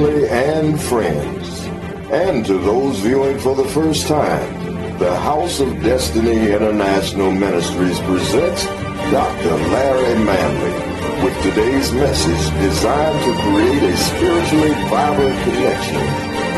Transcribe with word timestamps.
family 0.00 0.28
and 0.28 0.80
friends. 0.80 1.64
And 2.10 2.44
to 2.46 2.58
those 2.58 3.00
viewing 3.00 3.38
for 3.38 3.54
the 3.54 3.68
first 3.68 4.06
time, 4.06 4.98
the 4.98 5.14
House 5.20 5.60
of 5.60 5.68
Destiny 5.82 6.52
International 6.52 7.30
Ministries 7.30 8.00
presents 8.00 8.64
Dr. 9.10 9.54
Larry 9.72 10.24
Manley 10.24 11.24
with 11.24 11.42
today's 11.42 11.92
message 11.92 12.62
designed 12.62 13.20
to 13.24 13.42
create 13.42 13.82
a 13.82 13.96
spiritually 13.96 14.72
vibrant 14.88 15.42
connection 15.44 16.06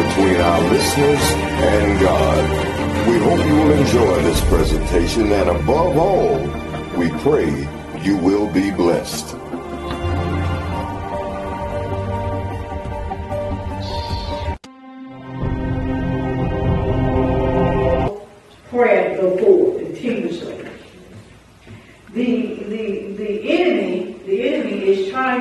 between 0.02 0.36
our 0.40 0.60
listeners 0.70 1.24
and 1.74 2.00
God. 2.00 3.08
We 3.08 3.18
hope 3.18 3.44
you 3.44 3.56
will 3.56 3.72
enjoy 3.72 4.22
this 4.22 4.44
presentation 4.44 5.32
and 5.32 5.50
above 5.50 5.96
all, 5.96 6.38
we 6.96 7.10
pray 7.22 7.68
you 8.02 8.16
will 8.18 8.48
be 8.52 8.70
blessed. 8.70 9.41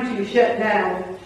To 0.00 0.24
shut 0.24 0.58
down 0.58 1.18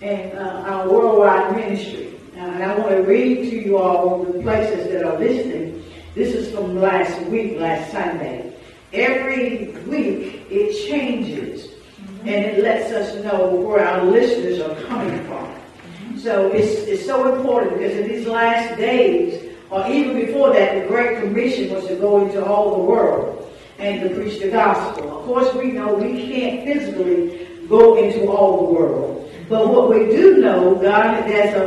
and, 0.00 0.38
uh, 0.38 0.64
our 0.66 0.88
worldwide 0.88 1.56
ministry. 1.56 2.18
and 2.36 2.62
I 2.62 2.76
want 2.76 2.90
to 2.90 3.02
read 3.02 3.50
to 3.50 3.64
you 3.64 3.78
all 3.78 4.24
the 4.24 4.42
places 4.42 4.90
that 4.90 5.04
are 5.04 5.18
listening 5.18 5.74
this 6.14 6.32
is 6.32 6.54
from 6.54 6.80
last 6.80 7.20
week, 7.22 7.58
last 7.58 7.90
Sunday. 7.90 8.52
Every 8.92 9.72
week 9.88 10.46
it 10.48 10.86
changes 10.86 11.66
mm-hmm. 11.66 12.28
and 12.28 12.44
it 12.44 12.62
lets 12.62 12.92
us 12.92 13.24
know 13.24 13.50
where 13.56 13.84
our 13.84 14.04
listeners 14.04 14.60
are 14.60 14.80
coming 14.86 15.18
from. 15.24 15.44
Mm-hmm. 15.44 16.18
So 16.18 16.52
it's, 16.52 16.82
it's 16.86 17.04
so 17.04 17.34
important 17.34 17.78
because 17.78 17.96
in 17.96 18.06
these 18.06 18.28
last 18.28 18.78
days, 18.78 19.56
or 19.70 19.84
even 19.88 20.24
before 20.24 20.52
that, 20.52 20.82
the 20.82 20.86
Great 20.86 21.18
Commission 21.18 21.74
was 21.74 21.88
to 21.88 21.96
go 21.96 22.24
into 22.24 22.44
all 22.44 22.76
the 22.76 22.82
world 22.84 23.52
and 23.80 24.08
to 24.08 24.14
preach 24.14 24.40
the 24.40 24.50
gospel. 24.50 25.18
Of 25.18 25.26
course, 25.26 25.52
we 25.54 25.72
know 25.72 25.94
we 25.94 26.28
can't 26.28 26.64
physically 26.64 27.48
go 27.68 27.96
into 27.96 28.30
all 28.30 28.66
the 28.66 28.72
world. 28.72 29.32
But 29.48 29.68
what 29.68 29.90
we 29.90 30.06
do 30.06 30.38
know, 30.38 30.74
God 30.76 31.24
has 31.24 31.54
a, 31.54 31.66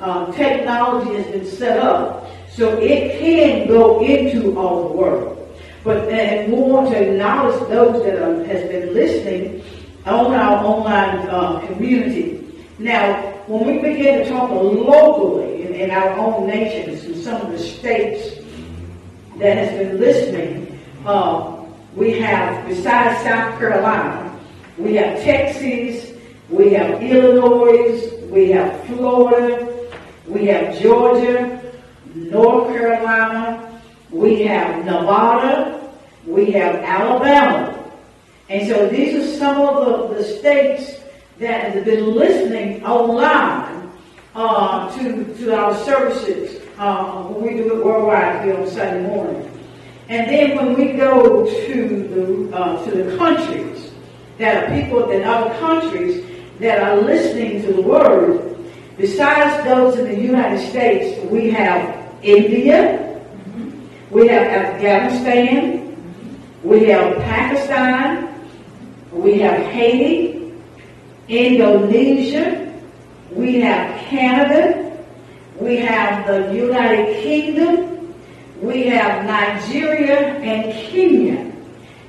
a, 0.00 0.28
a 0.28 0.32
technology 0.32 1.14
has 1.14 1.26
been 1.26 1.46
set 1.46 1.78
up 1.78 2.26
so 2.50 2.78
it 2.78 3.18
can 3.18 3.68
go 3.68 4.00
into 4.04 4.58
all 4.58 4.88
the 4.88 4.94
world. 4.94 5.58
But 5.82 6.06
we 6.06 6.54
want 6.54 6.90
to 6.90 6.96
acknowledge 6.96 7.58
those 7.68 8.02
that 8.04 8.22
are, 8.22 8.44
has 8.44 8.68
been 8.68 8.92
listening 8.92 9.64
on 10.04 10.34
our 10.34 10.64
online 10.64 11.28
uh, 11.28 11.60
community. 11.66 12.46
Now, 12.78 13.22
when 13.46 13.66
we 13.66 13.78
begin 13.78 14.24
to 14.24 14.30
talk 14.30 14.50
locally 14.50 15.62
in, 15.62 15.74
in, 15.74 15.90
our 15.90 16.18
own 16.18 16.46
nations 16.46 17.04
and 17.04 17.16
some 17.16 17.40
of 17.40 17.52
the 17.52 17.58
states 17.58 18.36
that 19.38 19.56
has 19.56 19.78
been 19.78 20.00
listening, 20.00 20.78
uh, 21.04 21.64
we 21.94 22.18
have, 22.20 22.66
besides 22.68 23.22
South 23.22 23.58
Carolina, 23.58 24.29
we 24.80 24.94
have 24.94 25.22
Texas, 25.22 26.12
we 26.48 26.72
have 26.72 27.02
Illinois, 27.02 28.10
we 28.30 28.50
have 28.50 28.84
Florida, 28.86 29.88
we 30.26 30.46
have 30.46 30.78
Georgia, 30.80 31.62
North 32.14 32.68
Carolina, 32.68 33.82
we 34.10 34.42
have 34.42 34.84
Nevada, 34.84 35.92
we 36.26 36.50
have 36.52 36.76
Alabama. 36.76 37.92
And 38.48 38.66
so 38.66 38.88
these 38.88 39.14
are 39.22 39.36
some 39.38 39.60
of 39.60 40.10
the, 40.10 40.16
the 40.16 40.24
states 40.24 41.00
that 41.38 41.72
have 41.72 41.84
been 41.84 42.14
listening 42.14 42.84
online 42.84 43.90
uh, 44.34 44.98
to, 44.98 45.24
to 45.36 45.54
our 45.54 45.74
services 45.84 46.62
uh, 46.78 47.22
when 47.24 47.42
we 47.42 47.62
do 47.62 47.78
it 47.78 47.84
worldwide 47.84 48.44
here 48.44 48.56
on 48.56 48.66
Sunday 48.66 49.06
morning. 49.06 49.46
And 50.08 50.28
then 50.28 50.56
when 50.56 50.74
we 50.74 50.92
go 50.94 51.44
to 51.44 52.48
the, 52.50 52.56
uh, 52.56 52.84
to 52.84 52.90
the 52.90 53.16
countries, 53.16 53.89
that 54.40 54.64
are 54.64 54.80
people 54.80 55.10
in 55.10 55.22
other 55.22 55.54
countries 55.58 56.24
that 56.60 56.82
are 56.82 56.96
listening 56.96 57.60
to 57.62 57.74
the 57.74 57.82
word, 57.82 58.56
besides 58.96 59.64
those 59.64 59.98
in 59.98 60.06
the 60.06 60.18
United 60.18 60.66
States, 60.70 61.22
we 61.30 61.50
have 61.50 62.10
India, 62.22 63.20
we 64.10 64.28
have 64.28 64.46
Afghanistan, 64.46 65.94
we 66.64 66.84
have 66.86 67.18
Pakistan, 67.18 68.34
we 69.12 69.38
have 69.40 69.60
Haiti, 69.72 70.54
Indonesia, 71.28 72.72
we 73.32 73.60
have 73.60 73.94
Canada, 74.06 74.96
we 75.58 75.76
have 75.76 76.26
the 76.26 76.54
United 76.54 77.22
Kingdom, 77.22 78.14
we 78.62 78.84
have 78.84 79.26
Nigeria 79.26 80.34
and 80.40 80.72
Kenya. 80.72 81.52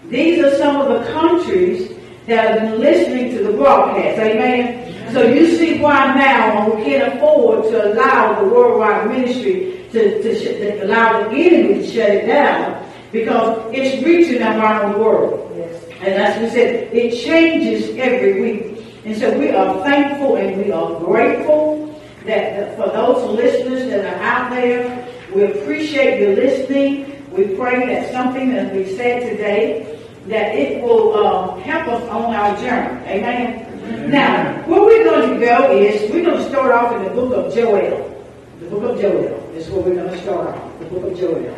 These 0.08 0.44
are 0.46 0.56
some 0.56 0.80
of 0.80 0.88
the 0.88 1.12
countries 1.12 1.92
that 2.28 2.52
have 2.52 2.62
been 2.62 2.80
listening 2.80 3.36
to 3.36 3.44
the 3.44 3.54
broadcast. 3.54 4.20
Amen. 4.20 5.14
So 5.14 5.24
you 5.24 5.58
see 5.58 5.80
why 5.80 6.14
now 6.16 6.70
we 6.70 6.84
can't 6.84 7.14
afford 7.14 7.64
to 7.66 7.94
allow 7.94 8.42
the 8.42 8.48
worldwide 8.48 9.10
ministry 9.10 9.86
to, 9.92 10.22
to, 10.24 10.36
sh- 10.36 10.58
to 10.58 10.86
allow 10.86 11.24
the 11.28 11.36
enemy 11.36 11.74
to 11.76 11.86
shut 11.86 12.10
it 12.10 12.28
down 12.28 12.88
because 13.12 13.70
it's 13.74 14.04
reaching 14.06 14.42
around 14.42 14.94
the 14.94 15.00
world. 15.00 15.52
Yes. 15.58 15.84
And 16.00 16.14
as 16.14 16.40
we 16.40 16.50
said, 16.50 16.94
it 16.94 17.22
changes 17.24 17.90
every 17.98 18.42
week. 18.42 18.86
And 19.04 19.18
so 19.18 19.38
we 19.38 19.50
are 19.50 19.84
thankful 19.84 20.38
and 20.38 20.58
we 20.58 20.72
are 20.72 21.00
grateful 21.00 21.88
that, 22.26 22.56
that 22.56 22.78
for 22.78 22.90
those 22.92 23.36
listeners 23.36 23.90
that 23.90 24.06
are 24.06 24.22
out 24.24 24.52
there, 24.52 25.10
we 25.36 25.44
appreciate 25.46 26.22
your 26.22 26.36
listening. 26.36 27.26
We 27.32 27.56
pray 27.56 27.86
that 27.88 28.12
something 28.12 28.54
that 28.54 28.74
we 28.74 28.96
said 28.96 29.30
today, 29.30 30.01
that 30.28 30.56
it 30.56 30.82
will 30.84 31.16
um, 31.16 31.60
help 31.62 31.88
us 31.88 32.04
on 32.10 32.34
our 32.34 32.56
journey. 32.58 33.08
Amen? 33.08 33.66
Amen. 33.84 34.10
Now, 34.12 34.68
where 34.68 34.82
we're 34.82 35.04
going 35.04 35.40
to 35.40 35.46
go 35.46 35.72
is 35.78 36.12
we're 36.12 36.24
going 36.24 36.38
to 36.38 36.50
start 36.50 36.72
off 36.72 36.96
in 36.96 37.04
the 37.04 37.10
book 37.10 37.34
of 37.34 37.54
Joel. 37.54 38.08
The 38.60 38.68
book 38.68 38.84
of 38.84 39.02
Joel 39.02 39.52
is 39.56 39.70
where 39.70 39.82
we're 39.82 39.96
going 39.96 40.10
to 40.10 40.22
start 40.22 40.56
off, 40.56 40.80
the 40.80 40.86
book 40.86 41.12
of 41.12 41.18
Joel. 41.18 41.56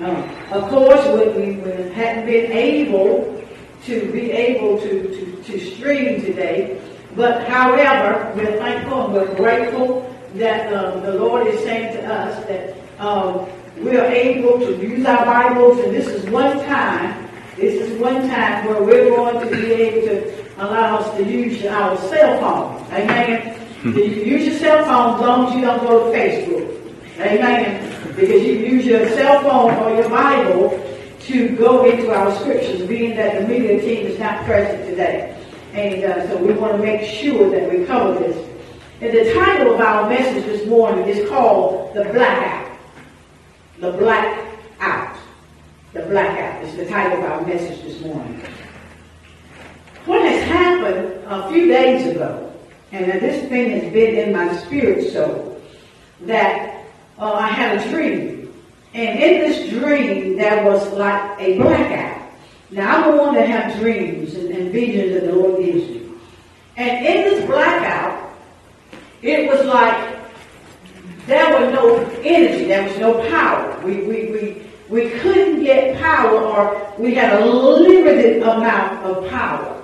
Uh, 0.00 0.28
of 0.50 0.68
course, 0.70 1.06
we, 1.36 1.52
we, 1.56 1.90
hadn't 1.92 2.26
been 2.26 2.50
able 2.50 3.42
to 3.84 4.10
be 4.10 4.32
able 4.32 4.80
to, 4.80 5.02
to, 5.08 5.42
to 5.44 5.74
stream 5.74 6.20
today, 6.22 6.80
but 7.14 7.46
however, 7.46 8.32
we're 8.34 8.58
thankful 8.58 9.04
and 9.04 9.14
we're 9.14 9.34
grateful 9.36 10.12
that 10.34 10.72
uh, 10.72 10.98
the 11.00 11.14
Lord 11.14 11.46
is 11.46 11.62
saying 11.62 11.96
to 11.96 12.12
us 12.12 12.44
that 12.46 12.76
uh, 12.98 13.46
we 13.78 13.96
are 13.96 14.06
able 14.06 14.58
to 14.58 14.76
use 14.76 15.06
our 15.06 15.24
Bibles, 15.24 15.78
and 15.78 15.94
this 15.94 16.08
is 16.08 16.28
one 16.30 16.56
time, 16.64 17.23
this 17.56 17.80
is 17.80 17.98
one 18.00 18.28
time 18.28 18.66
where 18.66 18.82
we're 18.82 19.10
going 19.10 19.48
to 19.48 19.56
be 19.56 19.72
able 19.72 20.08
to 20.08 20.44
allow 20.58 20.98
us 20.98 21.16
to 21.16 21.24
use 21.24 21.64
our 21.66 21.96
cell 21.96 22.40
phone. 22.40 22.92
Amen. 22.92 23.60
you 23.84 23.92
use 23.92 24.46
your 24.46 24.58
cell 24.58 24.84
phone 24.84 25.14
as 25.14 25.20
long 25.20 25.46
as 25.46 25.54
you 25.54 25.60
don't 25.60 25.80
go 25.80 26.10
to 26.10 26.18
Facebook. 26.18 27.20
Amen. 27.20 28.14
Because 28.16 28.42
you 28.42 28.54
use 28.54 28.84
your 28.84 29.08
cell 29.10 29.40
phone 29.42 29.74
or 29.74 30.00
your 30.00 30.08
Bible 30.08 30.80
to 31.20 31.56
go 31.56 31.88
into 31.88 32.12
our 32.12 32.34
scriptures, 32.36 32.86
being 32.86 33.16
that 33.16 33.40
the 33.40 33.48
media 33.48 33.80
team 33.80 34.06
is 34.06 34.18
not 34.18 34.44
present 34.44 34.84
today. 34.86 35.30
And 35.72 36.04
uh, 36.04 36.28
so 36.28 36.36
we 36.36 36.52
want 36.54 36.72
to 36.72 36.78
make 36.78 37.08
sure 37.08 37.50
that 37.50 37.70
we 37.70 37.84
cover 37.84 38.18
this. 38.18 38.36
And 39.00 39.12
the 39.12 39.34
title 39.34 39.74
of 39.74 39.80
our 39.80 40.08
message 40.08 40.44
this 40.44 40.66
morning 40.68 41.08
is 41.08 41.28
called 41.28 41.94
The 41.94 42.04
Blackout. 42.04 42.78
The 43.78 43.92
Blackout. 43.92 44.53
The 45.94 46.02
Blackout 46.02 46.64
is 46.64 46.74
the 46.74 46.86
title 46.86 47.18
of 47.18 47.30
our 47.30 47.46
message 47.46 47.80
this 47.82 48.00
morning. 48.00 48.40
What 50.06 50.22
has 50.22 50.42
happened 50.48 51.22
a 51.24 51.48
few 51.48 51.68
days 51.68 52.08
ago 52.08 52.52
and 52.90 53.06
this 53.20 53.48
thing 53.48 53.70
has 53.70 53.92
been 53.92 54.16
in 54.16 54.32
my 54.32 54.56
spirit 54.56 55.12
so 55.12 55.62
that 56.22 56.84
uh, 57.16 57.34
I 57.34 57.46
had 57.46 57.78
a 57.78 57.90
dream. 57.90 58.52
And 58.92 59.20
in 59.20 59.40
this 59.40 59.70
dream, 59.70 60.36
there 60.36 60.64
was 60.64 60.84
like 60.94 61.40
a 61.40 61.58
blackout. 61.58 62.28
Now, 62.72 62.96
I'm 62.96 63.12
the 63.12 63.22
one 63.22 63.34
that 63.36 63.48
have 63.48 63.80
dreams 63.80 64.34
and, 64.34 64.50
and 64.50 64.72
visions 64.72 65.12
that 65.12 65.30
the 65.30 65.32
Lord 65.32 65.64
gives 65.64 65.88
me. 65.90 66.08
And 66.76 67.06
in 67.06 67.22
this 67.22 67.46
blackout, 67.46 68.34
it 69.22 69.48
was 69.48 69.64
like 69.64 70.18
there 71.26 71.60
was 71.60 71.72
no 71.72 71.98
energy, 72.24 72.64
there 72.64 72.82
was 72.82 72.98
no 72.98 73.28
power. 73.30 73.80
We, 73.84 74.02
we, 74.02 74.30
we, 74.32 74.63
we 74.88 75.10
couldn't 75.10 75.64
get 75.64 75.98
power 75.98 76.38
or 76.38 76.94
we 76.98 77.14
had 77.14 77.40
a 77.40 77.46
limited 77.46 78.42
amount 78.42 79.04
of 79.04 79.28
power. 79.30 79.82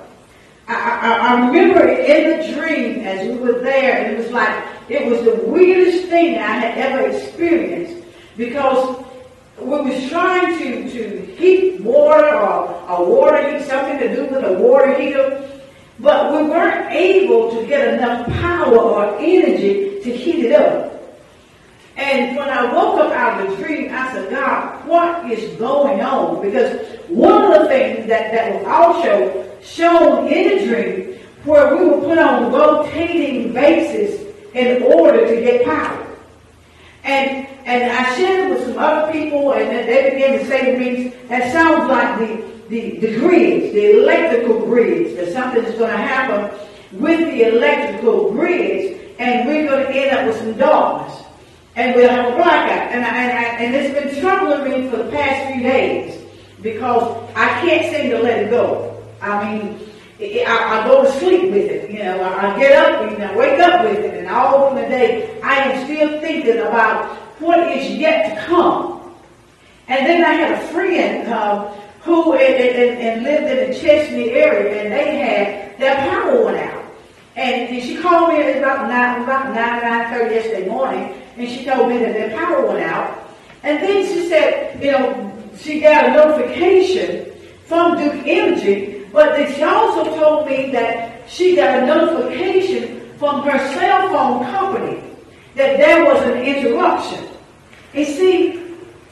I, 0.68 1.34
I, 1.34 1.46
remember 1.46 1.88
in 1.88 2.38
the 2.38 2.54
dream 2.54 3.00
as 3.00 3.26
we 3.26 3.36
were 3.38 3.60
there, 3.60 4.04
and 4.04 4.14
it 4.14 4.18
was 4.18 4.30
like, 4.30 4.64
it 4.88 5.04
was 5.10 5.22
the 5.24 5.42
weirdest 5.46 6.08
thing 6.08 6.38
I 6.38 6.52
had 6.52 6.78
ever 6.78 7.08
experienced 7.08 8.06
because 8.36 9.04
we 9.58 9.80
was 9.80 10.08
trying 10.08 10.56
to, 10.58 10.90
to 10.90 11.26
heat 11.34 11.80
water 11.80 12.34
or 12.34 12.84
a 12.88 13.02
water 13.02 13.58
heat, 13.58 13.66
something 13.66 13.98
to 13.98 14.14
do 14.14 14.26
with 14.26 14.44
a 14.44 14.52
water 14.52 14.96
heater, 14.98 15.50
but 15.98 16.32
we 16.32 16.48
weren't 16.48 16.90
able 16.92 17.50
to 17.50 17.66
get 17.66 17.94
enough 17.94 18.26
power 18.28 18.78
or 18.78 19.18
energy 19.18 20.00
to 20.02 20.16
heat 20.16 20.46
it 20.46 20.52
up. 20.52 20.89
And 21.96 22.36
when 22.36 22.48
I 22.48 22.72
woke 22.72 23.00
up 23.00 23.12
out 23.12 23.44
of 23.44 23.50
the 23.50 23.62
dream, 23.62 23.92
I 23.92 24.12
said, 24.12 24.30
God, 24.30 24.86
what 24.86 25.30
is 25.30 25.56
going 25.58 26.00
on? 26.00 26.40
Because 26.42 26.86
one 27.08 27.52
of 27.52 27.62
the 27.62 27.68
things 27.68 28.06
that, 28.08 28.32
that 28.32 28.54
was 28.54 28.66
also 28.66 29.58
shown 29.62 30.28
in 30.28 30.58
the 30.58 30.66
dream 30.66 31.18
where 31.44 31.76
we 31.76 31.84
were 31.84 32.00
put 32.00 32.18
on 32.18 32.52
rotating 32.52 33.52
basis 33.52 34.26
in 34.54 34.82
order 34.82 35.26
to 35.26 35.40
get 35.40 35.64
power. 35.64 36.06
And 37.04 37.46
and 37.70 37.84
I 37.84 38.16
shared 38.16 38.50
it 38.50 38.54
with 38.54 38.66
some 38.66 38.78
other 38.78 39.12
people, 39.12 39.52
and 39.52 39.70
they 39.88 40.10
began 40.10 40.38
to 40.38 40.46
say 40.46 40.72
to 40.72 40.78
me, 40.78 41.08
that 41.28 41.52
sounds 41.52 41.88
like 41.88 42.18
the, 42.18 42.68
the, 42.68 42.98
the 42.98 43.16
grids, 43.18 43.72
the 43.72 44.00
electrical 44.00 44.64
grids, 44.64 45.14
that 45.16 45.32
something 45.32 45.62
is 45.64 45.78
going 45.78 45.90
to 45.90 45.96
happen 45.96 46.58
with 46.98 47.20
the 47.20 47.54
electrical 47.54 48.32
grids, 48.32 48.98
and 49.18 49.46
we're 49.46 49.68
going 49.68 49.86
to 49.86 49.92
end 49.92 50.16
up 50.16 50.26
with 50.26 50.36
some 50.38 50.58
darkness. 50.58 51.22
And 51.76 51.98
have 52.00 52.32
a 52.32 52.36
blackout. 52.36 52.92
And, 52.92 53.04
I, 53.04 53.08
and, 53.08 53.38
I, 53.38 53.44
and 53.64 53.74
it's 53.74 53.94
been 53.94 54.20
troubling 54.20 54.70
me 54.70 54.90
for 54.90 54.96
the 54.96 55.10
past 55.10 55.52
few 55.52 55.62
days 55.62 56.20
because 56.62 57.28
I 57.34 57.48
can't 57.60 57.94
seem 57.94 58.10
to 58.10 58.18
let 58.18 58.44
it 58.44 58.50
go. 58.50 59.02
I 59.20 59.44
mean, 59.44 59.78
I, 60.20 60.80
I, 60.80 60.86
go 60.86 61.02
to 61.02 61.10
sleep 61.18 61.50
with 61.50 61.70
it. 61.70 61.90
You 61.90 62.02
know, 62.02 62.20
I, 62.20 62.52
I 62.54 62.58
get 62.58 62.72
up 62.72 63.10
and 63.10 63.22
I 63.22 63.36
wake 63.36 63.58
up 63.60 63.84
with 63.84 63.98
it, 63.98 64.14
and 64.14 64.28
all 64.28 64.70
through 64.70 64.82
the 64.82 64.88
day 64.88 65.40
I 65.42 65.56
am 65.56 65.84
still 65.84 66.20
thinking 66.20 66.58
about 66.58 67.16
what 67.40 67.58
is 67.76 67.90
yet 67.96 68.34
to 68.34 68.46
come. 68.46 69.14
And 69.88 70.06
then 70.06 70.24
I 70.24 70.32
had 70.32 70.52
a 70.52 70.66
friend 70.68 71.28
uh, 71.28 71.72
who 72.02 72.34
and, 72.34 72.54
and, 72.54 72.98
and, 72.98 73.22
lived 73.22 73.44
in 73.44 73.70
the 73.70 73.78
Chesney 73.78 74.30
area, 74.30 74.82
and 74.82 74.92
they 74.92 75.16
had 75.16 75.78
their 75.78 75.96
power 75.96 76.44
went 76.44 76.58
out. 76.58 76.84
And, 77.36 77.74
and 77.74 77.82
she 77.82 77.96
called 77.96 78.30
me 78.30 78.42
at 78.42 78.58
about 78.58 78.88
nine, 78.88 79.22
about 79.22 79.54
nine, 79.54 79.82
nine 79.82 80.12
thirty 80.12 80.34
yesterday 80.34 80.68
morning, 80.68 81.19
and 81.36 81.48
she 81.48 81.64
told 81.64 81.88
me 81.88 81.98
that 81.98 82.12
their 82.12 82.36
power 82.36 82.66
went 82.66 82.84
out. 82.84 83.30
And 83.62 83.82
then 83.82 84.06
she 84.06 84.28
said, 84.28 84.82
you 84.82 84.92
know, 84.92 85.32
she 85.58 85.80
got 85.80 86.06
a 86.06 86.12
notification 86.12 87.32
from 87.66 87.98
Duke 87.98 88.26
Energy, 88.26 89.06
but 89.12 89.36
she 89.52 89.62
also 89.62 90.04
told 90.16 90.48
me 90.48 90.70
that 90.72 91.28
she 91.28 91.56
got 91.56 91.82
a 91.82 91.86
notification 91.86 93.16
from 93.18 93.42
her 93.42 93.58
cell 93.74 94.08
phone 94.08 94.44
company 94.46 95.02
that 95.54 95.76
there 95.76 96.04
was 96.04 96.22
an 96.22 96.42
interruption. 96.42 97.28
And 97.94 98.06
see, 98.06 98.52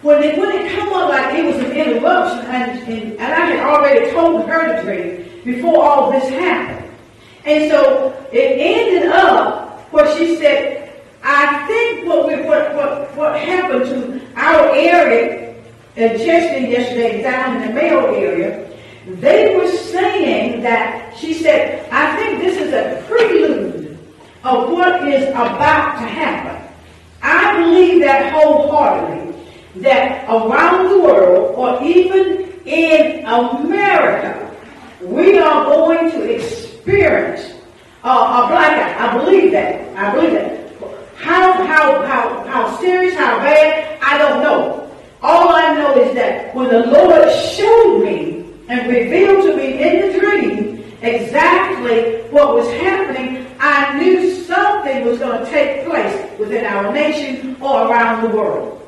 when 0.03 0.23
it, 0.23 0.39
when 0.39 0.51
it 0.53 0.73
come 0.73 0.89
up 0.91 1.11
like 1.11 1.35
it 1.35 1.45
was 1.45 1.57
an 1.57 1.73
interruption, 1.73 2.47
and, 2.47 2.81
and, 2.89 3.13
and 3.15 3.21
I 3.21 3.47
had 3.47 3.61
already 3.61 4.11
told 4.13 4.49
her 4.49 4.77
the 4.77 4.83
dream 4.83 5.43
before 5.45 5.85
all 5.85 6.13
this 6.13 6.29
happened. 6.29 6.91
And 7.45 7.71
so 7.71 8.29
it 8.33 8.59
ended 8.59 9.11
up 9.11 9.81
where 9.93 10.17
she 10.17 10.37
said, 10.37 10.78
I 11.31 11.67
think 11.67 12.09
what, 12.09 12.27
we, 12.27 12.37
what, 12.43 12.75
what, 12.75 13.15
what 13.15 13.39
happened 13.39 13.85
to 13.85 14.21
our 14.35 14.75
area 14.75 15.55
in 15.95 16.17
Chester 16.17 16.59
yesterday, 16.59 17.21
down 17.21 17.61
in 17.61 17.69
the 17.69 17.75
Mayo 17.75 18.15
area, 18.15 18.67
they 19.07 19.55
were 19.55 19.69
saying 19.69 20.63
that, 20.63 21.15
she 21.19 21.35
said, 21.35 21.87
I 21.93 22.17
think 22.17 22.41
this 22.41 22.57
is 22.57 22.73
a 22.73 23.05
prelude 23.07 23.99
of 24.43 24.71
what 24.71 25.07
is 25.07 25.29
about 25.29 26.01
to 26.01 26.07
happen. 26.07 26.67
I 27.21 27.59
believe 27.59 28.01
that 28.05 28.33
wholeheartedly 28.33 29.35
that 29.83 30.25
around 30.31 30.89
the 30.89 30.99
world, 30.99 31.55
or 31.57 31.83
even 31.85 32.51
in 32.65 33.27
America, 33.27 34.51
we 35.03 35.39
are 35.39 35.65
going 35.67 36.11
to 36.11 36.23
experience 36.23 37.53
uh, 38.03 38.45
a 38.45 38.49
blackout. 38.49 38.99
I 38.99 39.19
believe 39.19 39.53
that. 39.53 39.95
I 39.95 40.15
believe 40.15 40.33
that. 40.33 40.58
How, 41.19 41.53
how, 41.67 42.07
how, 42.07 42.47
how 42.47 42.77
serious, 42.81 43.15
how 43.15 43.39
bad, 43.39 43.99
I 44.01 44.19
don't 44.19 44.43
know. 44.43 44.91
All 45.21 45.49
I 45.49 45.75
know 45.75 46.01
is 46.01 46.15
that 46.15 46.55
when 46.55 46.69
the 46.69 46.87
Lord 46.87 47.29
showed 47.33 48.05
me 48.05 48.47
and 48.69 48.89
revealed 48.89 49.45
to 49.47 49.57
me 49.57 49.83
in 49.83 50.13
the 50.13 50.19
dream 50.21 50.85
exactly 51.03 52.23
what 52.31 52.55
was 52.55 52.71
happening, 52.75 53.47
I 53.59 53.99
knew 53.99 54.33
something 54.45 55.05
was 55.05 55.19
going 55.19 55.45
to 55.45 55.51
take 55.51 55.85
place 55.87 56.39
within 56.39 56.65
our 56.65 56.93
nation 56.93 57.57
or 57.61 57.89
around 57.89 58.23
the 58.23 58.29
world. 58.29 58.81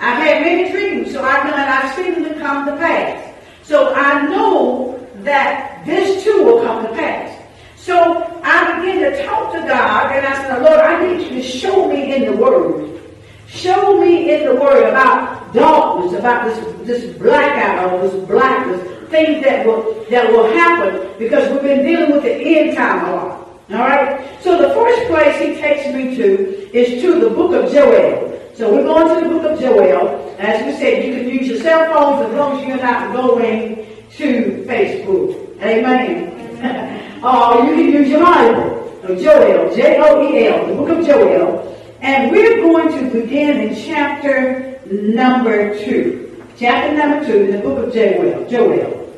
I've 0.00 0.16
had 0.16 0.42
many 0.42 0.70
dreams, 0.72 1.12
so 1.12 1.22
I 1.22 1.44
know 1.44 1.54
and 1.54 1.70
I've 1.70 1.94
seen 1.94 2.22
them 2.22 2.38
come 2.38 2.64
to 2.66 2.76
pass. 2.76 3.34
So 3.62 3.92
I 3.94 4.26
know 4.28 5.06
that 5.16 5.84
this 5.84 6.24
too 6.24 6.42
will 6.42 6.62
come 6.62 6.86
to 6.86 6.92
pass. 6.94 7.39
So 7.82 8.40
I 8.42 8.78
began 8.78 9.10
to 9.10 9.24
talk 9.24 9.52
to 9.54 9.60
God 9.60 10.12
and 10.12 10.26
I 10.26 10.42
said, 10.42 10.62
Lord, 10.62 10.80
I 10.80 11.02
need 11.02 11.24
you 11.24 11.40
to 11.40 11.42
show 11.42 11.88
me 11.88 12.14
in 12.14 12.26
the 12.26 12.36
Word. 12.36 13.00
Show 13.48 13.98
me 13.98 14.34
in 14.34 14.44
the 14.44 14.54
Word 14.54 14.86
about 14.88 15.54
darkness, 15.54 16.12
about 16.12 16.44
this, 16.44 16.86
this 16.86 17.16
blackout 17.16 17.94
or 17.94 18.06
this 18.06 18.28
blackness, 18.28 19.08
things 19.08 19.42
that 19.44 19.66
will, 19.66 20.04
that 20.10 20.30
will 20.30 20.52
happen 20.52 21.08
because 21.18 21.50
we've 21.50 21.62
been 21.62 21.86
dealing 21.86 22.12
with 22.12 22.22
the 22.22 22.34
end 22.34 22.76
time 22.76 23.06
a 23.06 23.16
lot. 23.16 23.48
All 23.70 23.78
right? 23.78 24.28
So 24.42 24.58
the 24.60 24.74
first 24.74 25.06
place 25.08 25.40
he 25.40 25.54
takes 25.58 25.86
me 25.94 26.14
to 26.16 26.76
is 26.76 27.00
to 27.00 27.18
the 27.18 27.30
book 27.30 27.52
of 27.52 27.72
Joel. 27.72 28.52
So 28.54 28.74
we're 28.74 28.84
going 28.84 29.22
to 29.22 29.26
the 29.26 29.34
book 29.34 29.52
of 29.52 29.58
Joel. 29.58 30.36
As 30.38 30.66
we 30.66 30.78
said, 30.78 31.02
you 31.06 31.14
can 31.14 31.28
use 31.30 31.48
your 31.48 31.60
cell 31.60 31.92
phones 31.94 32.28
as 32.28 32.36
long 32.36 32.60
as 32.60 32.68
you're 32.68 32.76
not 32.76 33.14
going 33.14 33.86
to 34.16 34.64
Facebook. 34.68 35.62
Amen. 35.62 36.39
or 37.22 37.30
oh, 37.30 37.62
you 37.64 37.74
can 37.74 37.92
use 37.92 38.08
your 38.10 38.20
Bible. 38.20 38.80
Joel, 39.16 39.74
J-O-E-L, 39.74 40.66
the 40.66 40.74
book 40.74 40.88
of 40.90 41.06
Joel. 41.06 41.66
And 42.02 42.30
we're 42.30 42.60
going 42.60 42.88
to 42.98 43.10
begin 43.10 43.60
in 43.60 43.74
chapter 43.74 44.78
number 44.90 45.78
two. 45.78 46.44
Chapter 46.58 46.96
number 46.96 47.26
two 47.26 47.44
in 47.44 47.50
the 47.52 47.58
book 47.58 47.86
of 47.86 47.94
Joel. 47.94 48.48
Joel. 48.48 49.12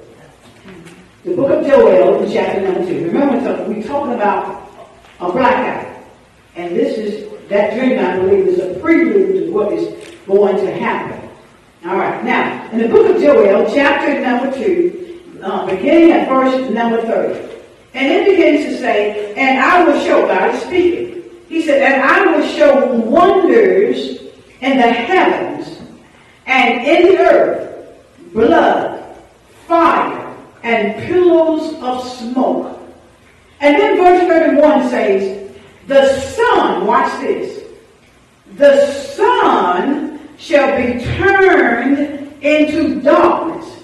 The 1.25 1.35
book 1.35 1.51
of 1.51 1.67
Joel 1.67 2.23
in 2.23 2.33
chapter 2.33 2.61
number 2.61 2.87
two. 2.87 3.07
Remember, 3.07 3.69
we're 3.69 3.83
talking 3.83 4.15
about 4.15 4.71
a 5.21 5.33
blackout. 5.33 6.05
And 6.55 6.77
this 6.77 6.97
is, 6.97 7.29
that 7.49 7.75
dream, 7.75 7.99
I 7.99 8.17
believe, 8.17 8.47
is 8.47 8.59
a 8.61 8.79
prelude 8.81 9.47
to 9.47 9.53
what 9.53 9.73
is 9.73 9.89
going 10.27 10.65
to 10.65 10.73
happen. 10.73 11.29
All 11.85 11.97
right. 11.97 12.25
Now, 12.25 12.71
in 12.71 12.79
the 12.79 12.89
book 12.89 13.15
of 13.15 13.21
Joel, 13.21 13.69
chapter 13.75 14.21
number 14.21 14.57
two, 14.57 15.02
uh, 15.43 15.67
beginning 15.67 16.13
at 16.13 16.29
verse 16.29 16.71
number 16.71 17.03
30. 17.03 17.61
And 17.95 18.11
it 18.11 18.31
begins 18.31 18.65
to 18.67 18.79
say, 18.79 19.35
and 19.35 19.59
I 19.59 19.85
will 19.85 20.01
show, 20.01 20.27
God 20.27 20.55
is 20.55 20.63
speaking. 20.63 21.25
He 21.49 21.63
said, 21.63 21.83
and 21.83 22.03
I 22.03 22.27
will 22.27 22.47
show 22.49 22.95
wonders 22.95 24.21
in 24.61 24.77
the 24.79 24.93
heavens 24.93 25.81
and 26.47 26.87
in 26.87 27.13
the 27.13 27.19
earth, 27.19 28.33
blood, 28.33 29.17
fire, 29.67 30.37
and 30.63 31.03
pillows 31.03 31.75
of 31.83 32.03
smoke. 32.17 32.81
And 33.61 33.77
then 33.77 33.97
verse 33.99 34.27
31 34.29 34.89
says, 34.89 35.53
the 35.87 36.21
sun, 36.21 36.87
watch 36.87 37.21
this, 37.21 37.65
the 38.57 38.87
sun 38.87 40.21
shall 40.39 40.77
be 40.77 41.05
turned 41.05 42.33
into 42.43 43.01
darkness 43.01 43.82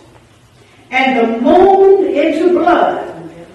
and 0.90 1.18
the 1.18 1.40
moon 1.40 2.06
into 2.06 2.58
blood 2.58 3.04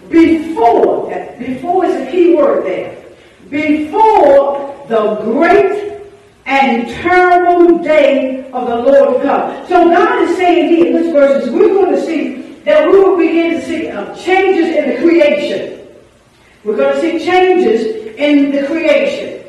before, 0.09 1.09
before 1.39 1.85
is 1.85 2.07
a 2.07 2.11
key 2.11 2.35
word 2.35 2.65
there, 2.65 3.03
before 3.49 4.85
the 4.87 5.15
great 5.23 6.01
and 6.45 6.87
terrible 6.89 7.79
day 7.79 8.49
of 8.51 8.67
the 8.67 8.75
Lord 8.75 9.21
come. 9.23 9.67
So 9.67 9.89
God 9.89 10.29
is 10.29 10.35
saying 10.37 10.69
here 10.69 10.87
in 10.87 10.93
this 10.93 11.11
verses, 11.11 11.49
we're 11.49 11.69
going 11.69 11.95
to 11.95 12.05
see 12.05 12.41
that 12.63 12.87
we 12.87 12.99
will 12.99 13.17
begin 13.17 13.51
to 13.51 13.65
see 13.65 13.87
uh, 13.89 14.15
changes 14.15 14.75
in 14.75 14.89
the 14.89 14.97
creation. 15.01 15.87
We're 16.63 16.77
going 16.77 16.95
to 16.95 17.01
see 17.01 17.25
changes 17.25 18.15
in 18.17 18.51
the 18.51 18.67
creation. 18.67 19.43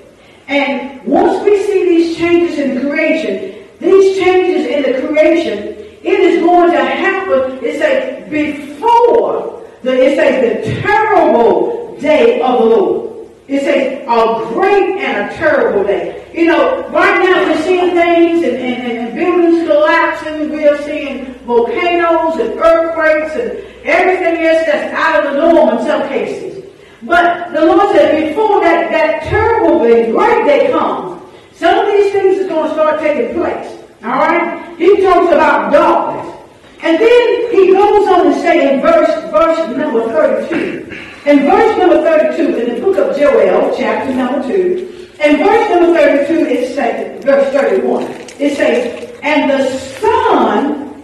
And 0.48 1.02
once 1.04 1.44
we 1.44 1.62
see 1.64 1.84
these 1.84 2.16
changes 2.16 2.58
in 2.58 2.74
the 2.74 2.80
creation, 2.80 3.66
these 3.80 4.18
changes 4.18 4.66
in 4.66 4.82
the 4.82 5.06
creation, 5.06 5.83
it 6.04 6.20
is 6.20 6.42
going 6.42 6.70
to 6.70 6.84
happen, 6.84 7.58
it 7.64 7.78
says, 7.78 8.28
before 8.30 9.66
the, 9.82 9.92
it 9.92 10.16
says, 10.16 10.64
the 10.64 10.80
terrible 10.82 11.98
day 11.98 12.42
of 12.42 12.58
the 12.58 12.64
Lord. 12.66 13.28
It 13.48 13.60
says 13.60 14.04
a 14.08 14.52
great 14.52 14.98
and 14.98 15.30
a 15.30 15.34
terrible 15.34 15.84
day. 15.84 16.30
You 16.34 16.46
know, 16.46 16.88
right 16.88 17.22
now 17.22 17.44
we're 17.46 17.62
seeing 17.62 17.90
things 17.94 18.42
and, 18.42 18.56
and, 18.56 18.98
and 18.98 19.14
buildings 19.14 19.68
collapsing. 19.68 20.50
We 20.50 20.66
are 20.66 20.80
seeing 20.82 21.34
volcanoes 21.46 22.40
and 22.40 22.58
earthquakes 22.58 23.36
and 23.36 23.64
everything 23.84 24.44
else 24.44 24.66
that's 24.66 24.94
out 24.94 25.24
of 25.24 25.34
the 25.34 25.40
norm 25.40 25.78
in 25.78 25.84
some 25.86 26.08
cases. 26.08 26.64
But 27.02 27.52
the 27.52 27.64
Lord 27.64 27.94
said 27.94 28.28
before 28.28 28.60
that, 28.60 28.90
that 28.90 29.22
terrible 29.24 29.80
day, 29.80 30.10
great 30.10 30.46
day 30.46 30.72
comes, 30.72 31.22
some 31.52 31.78
of 31.78 31.86
these 31.86 32.12
things 32.12 32.38
is 32.38 32.48
going 32.48 32.68
to 32.68 32.74
start 32.74 33.00
taking 33.00 33.34
place. 33.34 33.83
All 34.04 34.10
right? 34.10 34.76
He 34.78 35.02
talks 35.02 35.32
about 35.32 35.72
darkness. 35.72 36.34
And 36.82 36.98
then 37.00 37.50
he 37.50 37.72
goes 37.72 38.06
on 38.08 38.24
to 38.26 38.34
say 38.40 38.74
in 38.74 38.82
verse, 38.82 39.08
verse 39.30 39.76
number 39.76 40.06
32, 40.12 40.92
in 41.24 41.40
verse 41.46 41.78
number 41.78 42.02
32 42.02 42.56
in 42.58 42.74
the 42.74 42.80
book 42.82 42.98
of 42.98 43.16
Joel, 43.16 43.74
chapter 43.74 44.14
number 44.14 44.46
2, 44.46 44.94
in 45.24 45.38
verse 45.38 45.70
number 45.70 45.94
32, 45.98 46.34
it 46.44 46.74
says, 46.74 47.24
verse 47.24 47.50
31, 47.54 48.02
it 48.38 48.56
says, 48.56 49.10
And 49.22 49.50
the 49.50 49.70
sun 49.98 51.02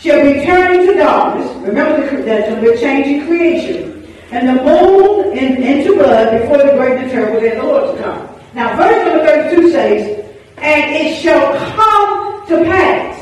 shall 0.00 0.24
return 0.24 0.80
into 0.80 0.94
darkness. 0.94 1.48
Remember 1.64 2.04
the, 2.04 2.60
we're 2.60 2.76
changing 2.76 3.24
creation. 3.24 4.12
And 4.32 4.48
the 4.48 4.64
moon 4.64 5.38
in, 5.38 5.62
into 5.62 5.94
blood 5.94 6.40
before 6.40 6.58
the 6.58 6.72
great 6.72 6.98
and 6.98 7.10
terrible 7.10 7.38
day 7.38 7.54
of 7.56 7.62
the 7.62 7.68
Lord 7.68 7.96
to 7.96 8.02
come. 8.02 8.28
Now, 8.54 8.76
verse 8.76 9.06
number 9.06 9.24
32 9.24 9.70
says, 9.70 10.26
And 10.56 10.96
it 10.96 11.22
shall 11.22 11.56
come 11.76 12.21
to 12.48 12.64
pass 12.64 13.12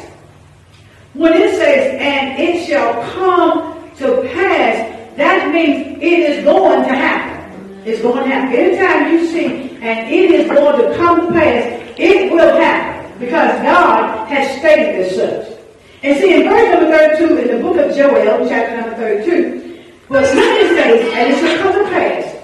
when 1.15 1.33
it 1.33 1.57
says, 1.57 1.99
and 2.01 2.39
it 2.39 2.67
shall 2.67 3.03
come 3.13 3.91
to 3.97 4.23
pass, 4.33 5.17
that 5.17 5.53
means 5.53 5.99
it 6.01 6.03
is 6.03 6.45
going 6.45 6.83
to 6.85 6.95
happen. 6.95 7.83
It's 7.85 8.01
going 8.01 8.23
to 8.23 8.31
happen. 8.31 8.55
Anytime 8.55 9.13
you 9.13 9.27
see, 9.27 9.77
and 9.83 10.09
it 10.09 10.31
is 10.31 10.49
going 10.49 10.81
to 10.81 10.97
come 10.97 11.27
to 11.27 11.33
pass, 11.33 11.95
it 11.99 12.31
will 12.33 12.57
happen. 12.57 13.19
Because 13.19 13.51
God 13.63 14.29
has 14.29 14.59
stated 14.59 15.01
as 15.01 15.17
such. 15.17 15.59
And 16.03 16.19
see, 16.19 16.43
in 16.43 16.49
verse 16.49 16.73
number 16.73 16.97
32, 16.97 17.37
in 17.37 17.57
the 17.57 17.63
book 17.63 17.77
of 17.77 17.95
Joel, 17.95 18.49
chapter 18.49 18.81
number 18.81 18.97
32, 18.97 19.83
but 20.09 20.23
when 20.23 20.39
it 20.39 20.69
says, 20.77 21.13
and 21.13 21.33
it 21.33 21.39
shall 21.41 21.63
come 21.63 21.85
to 21.85 21.91
pass, 21.91 22.37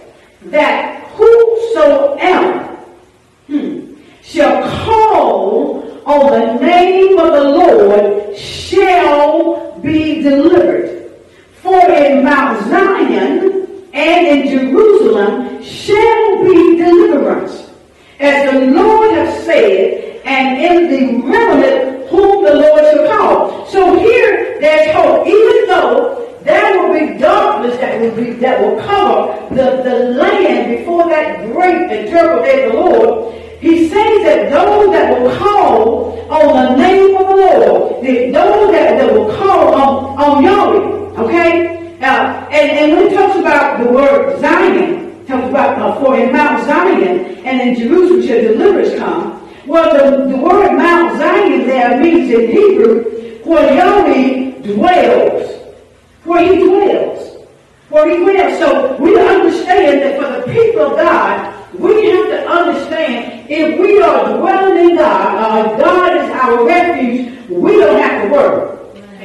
that 0.50 1.04
whosoever 1.14 2.59
hmm, 3.47 3.95
shall 4.23 4.85
call 4.85 5.86
on 6.06 6.30
the 6.30 6.64
name 6.64 7.18
of 7.18 7.32
the 7.32 7.42
Lord 7.42 8.36
shall 8.36 9.78
be 9.80 10.22
delivered. 10.22 11.10
For 11.62 11.90
in 11.90 12.22
Mount 12.22 12.64
Zion 12.68 13.66
and 13.92 14.26
in 14.26 14.48
Jerusalem 14.48 15.62
shall 15.64 16.44
be 16.44 16.76
deliverance, 16.76 17.70
as 18.20 18.52
the 18.52 18.66
Lord 18.66 19.10
has 19.14 19.44
said, 19.44 20.22
and 20.25 20.58
in 20.60 20.90
the 20.90 21.26
remnant 21.26 22.08
whom 22.08 22.44
the 22.44 22.54
Lord 22.54 22.84
shall 22.84 23.08
call. 23.08 23.66
So 23.66 23.98
here 23.98 24.60
there's 24.60 24.94
hope, 24.94 25.26
even 25.26 25.66
though 25.66 26.38
there 26.44 26.78
will 26.78 26.94
be 26.94 27.18
darkness 27.18 27.76
that 27.78 28.00
will 28.00 28.14
be 28.14 28.30
that 28.34 28.60
will 28.60 28.80
cover 28.80 29.54
the, 29.56 29.82
the 29.82 29.98
land 30.10 30.78
before 30.78 31.08
that 31.08 31.50
great 31.50 31.90
and 31.90 32.08
terrible 32.08 32.44
day 32.44 32.66
of 32.66 32.72
the 32.72 32.78
Lord. 32.78 33.42
He 33.60 33.88
says 33.88 34.22
that 34.25 34.50
those 34.50 34.90
that 34.90 35.20
will 35.20 35.36
call 35.36 36.20
on 36.30 36.72
the 36.72 36.76
name 36.76 37.16
of 37.16 37.26
the 37.26 37.34
Lord, 37.34 38.04
those 38.04 38.72
that, 38.72 38.98
that 38.98 39.12
will 39.12 39.34
call 39.36 39.75
on, 39.75 40.18
on 40.18 40.44
Yahweh, 40.44 41.22
okay? 41.22 41.76
Uh, 42.00 42.46
and, 42.50 42.70
and 42.78 42.92
when 42.92 43.08
he 43.08 43.16
talks 43.16 43.38
about 43.38 43.82
the 43.82 43.90
word 43.90 44.38
Zion, 44.40 45.25
talks 45.26 45.48
about 45.48 45.78
uh, 45.78 46.00
for 46.00 46.18
in 46.18 46.32
Mount 46.32 46.64
Zion 46.66 47.18
and 47.44 47.60
in 47.60 47.75
Jerusalem 47.75 48.22
shall 48.22 48.42
deliverance 48.42 48.98
come. 48.98 49.42
Well, 49.66 49.94
the, 49.94 50.28
the 50.28 50.36
word 50.36 50.76
Mount 50.76 51.18
Zion 51.18 51.66
there 51.66 52.00
means 52.00 52.30
in 52.30 52.50
Hebrew 52.50 53.16
where 53.44 53.75
Yahweh 53.75 54.62
dwells, 54.62 55.75
where 56.25 56.52
he 56.52 56.64
dwells, 56.64 57.46
where 57.88 58.10
he 58.10 58.16
dwells. 58.25 58.58
So 58.58 58.96
we 58.98 59.18
understand 59.18 60.02
that 60.02 60.20
for 60.20 60.46
the 60.46 60.52
people 60.52 60.82
of 60.82 60.96
God, 60.96 61.55
we 61.78 62.11
have 62.11 62.26
to 62.26 62.49
understand 62.49 63.50
if 63.50 63.78
we 63.78 64.00
are 64.00 64.37
dwelling 64.38 64.90
in 64.90 64.97
God, 64.97 65.37
uh, 65.37 65.76
God 65.78 66.16
is 66.16 66.30
our 66.30 66.66
refuge, 66.66 67.49
we 67.49 67.73
don't 67.76 67.99
have 67.99 68.23
to 68.23 68.28
worry. 68.30 68.76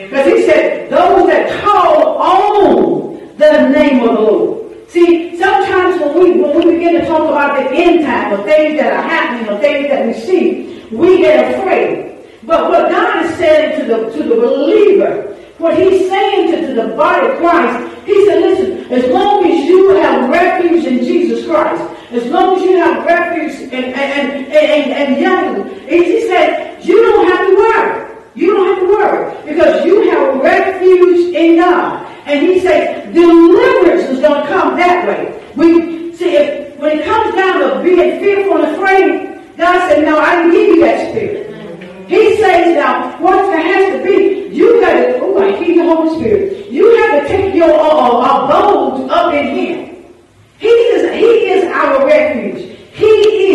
Because 0.10 0.26
he 0.28 0.46
said, 0.46 0.90
those 0.90 1.28
that 1.28 1.62
call 1.64 2.18
on 2.18 3.38
the 3.38 3.70
name 3.70 4.08
of 4.08 4.16
the 4.16 4.22
Lord. 4.22 4.90
See, 4.90 5.38
sometimes 5.38 6.02
when 6.02 6.14
we 6.16 6.42
when 6.42 6.58
we 6.58 6.76
begin 6.76 6.96
to 6.96 7.08
talk 7.08 7.30
about 7.30 7.58
the 7.58 7.74
end 7.74 8.06
time, 8.06 8.34
or 8.34 8.44
things 8.44 8.78
that 8.78 8.92
are 8.92 9.02
happening, 9.02 9.48
or 9.50 9.58
things 9.60 9.88
that 9.88 10.06
we 10.06 10.14
see, 10.14 10.86
we 10.92 11.20
get 11.20 11.58
afraid. 11.58 12.18
But 12.44 12.70
what 12.70 12.90
God 12.90 13.26
is 13.26 13.34
saying 13.38 13.80
to 13.80 13.88
the 13.88 14.10
to 14.12 14.24
the 14.24 14.36
believer, 14.36 15.34
what 15.60 15.78
He's 15.78 16.10
saying 16.10 16.52
to, 16.52 16.68
to 16.68 16.74
the 16.74 16.94
body 16.96 17.28
of 17.28 17.38
Christ, 17.38 17.91
He 18.06 18.26
said, 18.26 18.42
listen, 18.42 18.92
as 18.92 19.10
long 19.12 19.46
as 19.46 19.66
you 19.68 19.96
have 19.98 20.30
refuge 20.30 20.86
in 20.86 21.00
Jesus 21.00 21.46
Christ, 21.46 21.82
as 22.12 22.26
long 22.28 22.58
as 22.58 22.64
you 22.64 22.78
have 22.78 23.06
refuge 23.06 23.72
and 23.74 23.86
and 23.96 24.48
and, 24.48 24.92
and, 24.92 25.22
young, 25.22 25.70
he 25.88 26.28
said, 26.28 26.84
you 26.84 27.02
don't 27.02 27.28
have 27.28 27.48
to 27.48 27.56
worry. 27.56 28.12
You 28.34 28.48
don't 28.56 28.68
have 28.68 28.80
to 28.80 28.88
worry 28.88 29.54
because 29.54 29.86
you 29.86 30.10
have 30.10 30.42
refuge 30.42 31.36
in 31.36 31.58
God. 31.58 32.08
And 32.26 32.48
he 32.48 32.60
says 32.60 33.14
deliverance 33.14 34.10
is 34.10 34.20
going 34.20 34.42
to 34.42 34.48
come 34.48 34.78
that 34.78 35.08
way. 35.08 35.42
We 35.56 36.16
see 36.16 36.38
if 36.38 36.78
when 36.78 37.00
it 37.00 37.06
comes 37.06 37.36
down 37.36 37.60
to 37.60 37.84
being 37.84 38.20
fearful 38.20 38.64
and 38.64 38.76
afraid, 38.76 39.58
God 39.58 39.90
said, 39.90 40.06
"No, 40.06 40.18
I 40.18 40.38
didn't 40.38 40.52
give 40.52 40.68
you 40.68 40.80
that 40.82 41.10
spirit." 41.10 41.41
He 42.12 42.36
says 42.36 42.76
now, 42.76 43.18
what 43.22 43.46
has 43.58 43.96
to 43.96 44.04
be, 44.04 44.54
you 44.54 44.82
got 44.82 44.92
to. 44.96 45.20
Oh, 45.22 45.40
I 45.40 45.56
hear 45.64 45.78
the 45.78 45.96
Holy 45.96 46.20
Spirit. 46.20 46.70
You 46.70 46.94
have 46.98 47.22
to 47.22 47.28
take 47.30 47.56
your 47.56 47.72
uh, 47.72 48.44
abode 48.48 49.10
up 49.10 49.34
in 49.34 49.56
Him. 49.56 50.04
He 50.58 50.68
is, 50.68 51.10
he 51.14 51.32
is 51.52 51.72
our 51.72 52.06
refuge. 52.06 52.78
He 52.92 53.06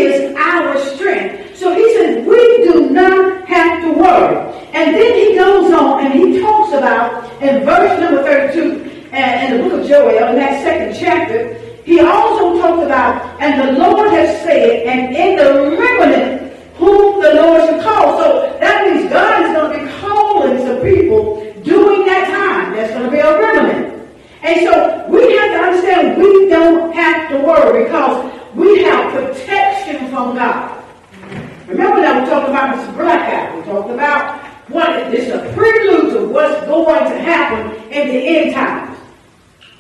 is 0.00 0.34
our 0.36 0.78
strength. 0.78 1.58
So 1.58 1.74
he 1.74 1.84
says 1.96 2.26
we 2.26 2.40
do 2.64 2.88
not 2.88 3.46
have 3.46 3.82
to 3.82 3.92
worry. 3.92 4.36
And 4.72 4.96
then 4.96 5.14
he 5.14 5.34
goes 5.36 5.70
on 5.74 6.06
and 6.06 6.14
he 6.14 6.40
talks 6.40 6.72
about 6.72 7.30
in 7.42 7.62
verse 7.62 8.00
number 8.00 8.22
32 8.22 8.86
uh, 9.12 9.16
in 9.16 9.56
the 9.58 9.68
book 9.68 9.82
of 9.82 9.86
Joel, 9.86 10.28
in 10.30 10.36
that 10.36 10.62
second 10.62 10.98
chapter, 10.98 11.52
he 11.84 12.00
also 12.00 12.58
talks 12.58 12.82
about, 12.86 13.38
and 13.38 13.68
the 13.68 13.78
Lord 13.78 14.10
has 14.12 14.42
said, 14.42 14.86
and 14.86 15.14
in 15.14 15.36
the 15.36 15.76
remnant 15.76 16.45
whom 16.78 17.22
the 17.22 17.34
Lord 17.34 17.62
should 17.68 17.82
call. 17.82 18.18
So 18.18 18.56
that 18.60 18.86
means 18.86 19.10
God 19.10 19.42
is 19.42 19.52
going 19.52 19.72
to 19.72 19.84
be 19.84 20.00
calling 20.00 20.58
some 20.58 20.80
people 20.82 21.36
during 21.62 22.06
that 22.06 22.28
time. 22.28 22.74
That's 22.74 22.92
going 22.92 23.04
to 23.04 23.10
be 23.10 23.18
a 23.18 23.38
remnant. 23.38 24.08
And 24.42 24.60
so 24.60 25.06
we 25.08 25.36
have 25.36 25.50
to 25.52 25.58
understand 25.58 26.22
we 26.22 26.48
don't 26.48 26.92
have 26.92 27.30
to 27.30 27.38
worry 27.38 27.84
because 27.84 28.32
we 28.54 28.82
have 28.84 29.12
protection 29.12 30.08
from 30.10 30.36
God. 30.36 30.84
Remember 31.66 32.00
that 32.00 32.22
we 32.22 32.30
talked 32.30 32.48
about 32.48 32.76
this 32.76 32.86
blackout. 32.94 33.56
We 33.56 33.62
talked 33.64 33.90
about 33.90 34.40
what 34.68 35.10
this 35.10 35.28
is 35.28 35.32
a 35.32 35.52
prelude 35.54 36.12
to 36.12 36.28
what's 36.28 36.64
going 36.66 37.10
to 37.10 37.18
happen 37.18 37.74
in 37.90 38.08
the 38.08 38.14
end 38.14 38.54
times. 38.54 38.98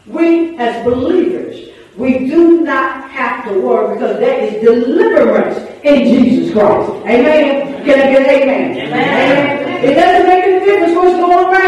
We 0.06 0.56
as 0.58 0.84
believers, 0.84 1.68
we 1.96 2.28
do 2.28 2.60
not 2.60 3.10
have 3.10 3.44
to 3.46 3.60
worry 3.60 3.94
because 3.94 4.18
there 4.18 4.44
is 4.44 4.62
deliverance 4.62 5.58
in 5.82 6.04
Jesus 6.04 6.52
Christ. 6.52 6.90
Amen. 7.06 7.84
Can 7.84 8.00
I 8.00 8.12
get 8.12 8.28
amen? 8.28 8.70
Amen. 8.72 8.92
amen. 8.92 9.84
It 9.84 9.94
doesn't 9.94 10.26
make 10.26 10.44
any 10.44 10.64
difference 10.64 10.96
what's 10.96 11.16
going 11.16 11.54
around 11.54 11.66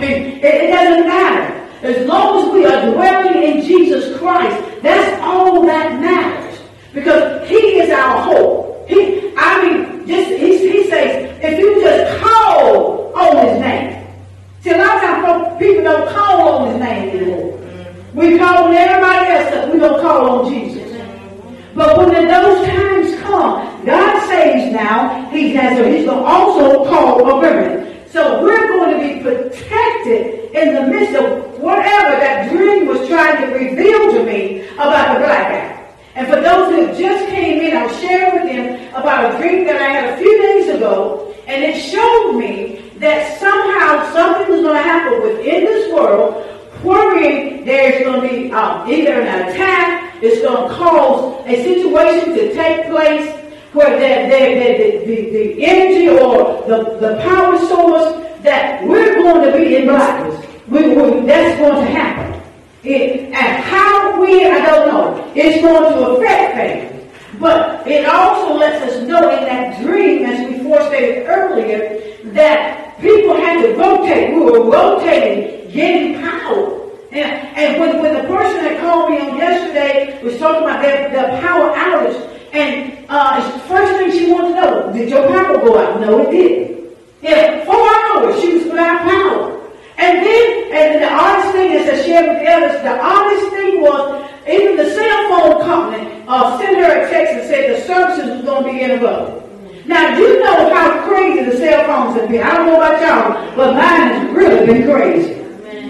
mean, 0.00 0.38
it, 0.38 0.44
it 0.44 0.70
doesn't 0.70 1.06
matter. 1.06 1.54
As 1.82 2.06
long 2.06 2.48
as 2.48 2.54
we 2.54 2.66
are 2.66 2.92
dwelling 2.92 3.42
in 3.42 3.62
Jesus 3.62 4.18
Christ, 4.18 4.82
that's 4.82 5.20
all 5.22 5.64
that 5.66 6.00
matters. 6.00 6.60
Because 6.92 7.48
He 7.48 7.56
is 7.56 7.90
our 7.90 8.22
hope. 8.22 8.88
He, 8.88 9.32
I 9.36 9.62
mean, 9.62 10.06
just 10.06 10.30
he, 10.30 10.58
he 10.58 10.90
says, 10.90 11.38
if 11.42 11.58
you 11.58 11.80
just 11.80 12.20
call 12.22 13.12
on 13.14 13.46
His 13.46 13.60
name. 13.60 14.06
See, 14.62 14.70
a 14.70 14.78
lot 14.78 14.96
of 14.96 15.02
times 15.02 15.58
people 15.58 15.84
don't 15.84 16.08
call 16.08 16.48
on 16.48 16.72
His 16.72 16.80
name 16.80 17.08
anymore. 17.10 17.58
We 18.14 18.38
call 18.38 18.64
on 18.64 18.74
everybody 18.74 19.30
else, 19.30 19.54
but 19.54 19.72
we 19.72 19.78
don't 19.78 20.00
call 20.00 20.40
on 20.40 20.52
Jesus. 20.52 20.78
But 21.74 21.96
when 21.96 22.26
those 22.26 22.66
times 22.66 23.22
come, 23.22 23.84
God 23.86 24.26
saves 24.26 24.72
now, 24.72 25.30
He 25.30 25.54
has, 25.54 25.78
He's 25.78 26.06
going 26.06 26.18
to 26.18 26.24
also 26.24 26.84
call 26.84 27.30
a 27.30 27.40
remnant. 27.40 27.88
So 28.10 28.42
we're 28.42 28.66
going 28.68 28.98
to 28.98 29.14
be 29.14 29.22
protected 29.22 30.50
in 30.54 30.74
the 30.74 30.86
midst 30.86 31.14
of 31.14 31.60
whatever 31.60 32.18
that 32.18 32.50
dream 32.50 32.86
was 32.86 33.06
trying 33.06 33.46
to 33.46 33.54
reveal 33.54 34.14
to 34.14 34.24
me 34.24 34.66
about 34.74 35.14
the 35.14 35.26
blackout. 35.26 35.94
And 36.14 36.26
for 36.26 36.40
those 36.40 36.74
who 36.74 36.98
just 36.98 37.28
came 37.28 37.60
in, 37.60 37.76
I'll 37.76 37.94
share 38.00 38.34
with 38.34 38.50
them 38.50 38.94
about 38.94 39.34
a 39.34 39.38
dream 39.38 39.66
that 39.66 39.80
I 39.80 39.88
had 39.88 40.14
a 40.14 40.16
few 40.16 40.38
days 40.40 40.74
ago, 40.74 41.34
and 41.46 41.62
it 41.62 41.80
showed 41.80 42.32
me 42.32 42.90
that 42.98 43.38
somehow 43.38 44.10
something 44.14 44.50
was 44.54 44.62
going 44.62 44.76
to 44.76 44.82
happen 44.82 45.22
within 45.22 45.64
this 45.64 45.92
world 45.92 46.44
wherein 46.82 47.64
there's 47.66 48.04
going 48.04 48.22
to 48.22 48.28
be 48.28 48.52
um, 48.52 48.90
either 48.90 49.20
an 49.20 49.48
attack, 49.48 50.14
it's 50.22 50.40
going 50.40 50.68
to 50.68 50.74
cause 50.74 51.44
a 51.46 51.62
situation 51.62 52.34
to 52.34 52.54
take 52.54 52.88
place 52.88 53.38
where 53.72 53.90
the, 53.90 54.34
the, 54.34 55.04
the, 55.04 55.30
the, 55.30 55.64
energy 55.64 56.08
or 56.08 56.66
the, 56.66 56.98
the 57.00 57.20
power 57.22 57.58
source 57.68 58.42
that 58.42 58.82
we're 58.86 59.14
going 59.16 59.50
to 59.50 59.58
be 59.58 59.76
in 59.76 59.86
blackness. 59.86 60.44
We, 60.68 60.88
we, 60.88 61.26
that's 61.26 61.58
going 61.60 61.84
to 61.84 61.90
happen. 61.90 62.42
It, 62.88 63.20
and 63.34 63.62
how 63.64 64.18
we, 64.18 64.46
I 64.46 64.64
don't 64.64 64.88
know, 64.88 65.32
it's 65.34 65.60
going 65.60 65.92
to 65.92 65.98
affect 66.16 66.56
things. 66.56 67.12
But 67.38 67.86
it 67.86 68.06
also 68.06 68.54
lets 68.54 68.82
us 68.82 69.06
know 69.06 69.28
in 69.28 69.44
that 69.44 69.82
dream 69.82 70.24
as 70.24 70.48
we 70.48 70.58
Lord 70.68 70.82
stated 70.84 71.26
earlier 71.26 72.00
that 72.32 72.98
people 73.00 73.36
had 73.36 73.62
to 73.62 73.74
rotate. 73.74 74.34
We 74.34 74.40
were 74.40 74.70
rotating, 74.70 75.70
getting 75.70 76.20
power. 76.20 76.90
And, 77.12 77.30
and 77.56 77.80
when, 77.80 78.02
when 78.02 78.14
the 78.14 78.28
person 78.28 78.64
that 78.64 78.80
called 78.80 79.10
me 79.10 79.18
on 79.18 79.36
yesterday 79.36 80.22
was 80.22 80.38
talking 80.38 80.62
about 80.64 80.82
their 80.82 81.40
power 81.40 81.74
outage, 81.74 82.24
and 82.52 83.04
uh, 83.08 83.58
first 83.68 83.92
thing 83.98 84.12
she 84.12 84.32
wanted 84.32 84.54
to 84.54 84.60
know, 84.60 84.92
did 84.92 85.10
your 85.10 85.28
power 85.28 85.58
go 85.58 85.78
out? 85.78 86.00
No, 86.00 86.20
it 86.20 86.30
didn't. 86.30 86.96
Yeah, 87.20 87.64
four 87.64 87.76
hours 87.76 88.40
she 88.40 88.54
was 88.54 88.64
without 88.64 89.00
power. 89.02 89.57
And 89.98 90.24
then, 90.24 90.72
and 90.72 91.02
the 91.02 91.12
honest 91.12 91.52
thing 91.52 91.72
is 91.72 91.84
to 91.90 92.02
share 92.04 92.28
with 92.28 92.38
the 92.38 92.48
others, 92.48 92.82
the 92.82 93.02
honest 93.02 93.50
thing 93.50 93.80
was, 93.82 94.30
even 94.48 94.76
the 94.76 94.90
cell 94.94 95.28
phone 95.28 95.60
company 95.62 96.24
uh, 96.28 96.56
sent 96.58 96.78
her 96.78 96.84
a 96.84 97.10
text 97.10 97.34
and 97.34 97.46
said 97.48 97.76
the 97.76 97.84
services 97.84 98.36
was 98.36 98.44
going 98.44 98.64
to 98.64 98.72
be 98.72 98.80
interrupted. 98.80 99.42
Now, 99.86 100.16
you 100.16 100.38
know 100.38 100.72
how 100.72 101.06
crazy 101.08 101.50
the 101.50 101.56
cell 101.56 101.84
phones 101.86 102.20
have 102.20 102.28
been. 102.28 102.42
I 102.42 102.56
don't 102.56 102.66
know 102.66 102.76
about 102.76 103.02
y'all, 103.02 103.56
but 103.56 103.74
mine 103.74 104.08
has 104.12 104.36
really 104.36 104.66
been 104.66 104.84
crazy. 104.84 105.34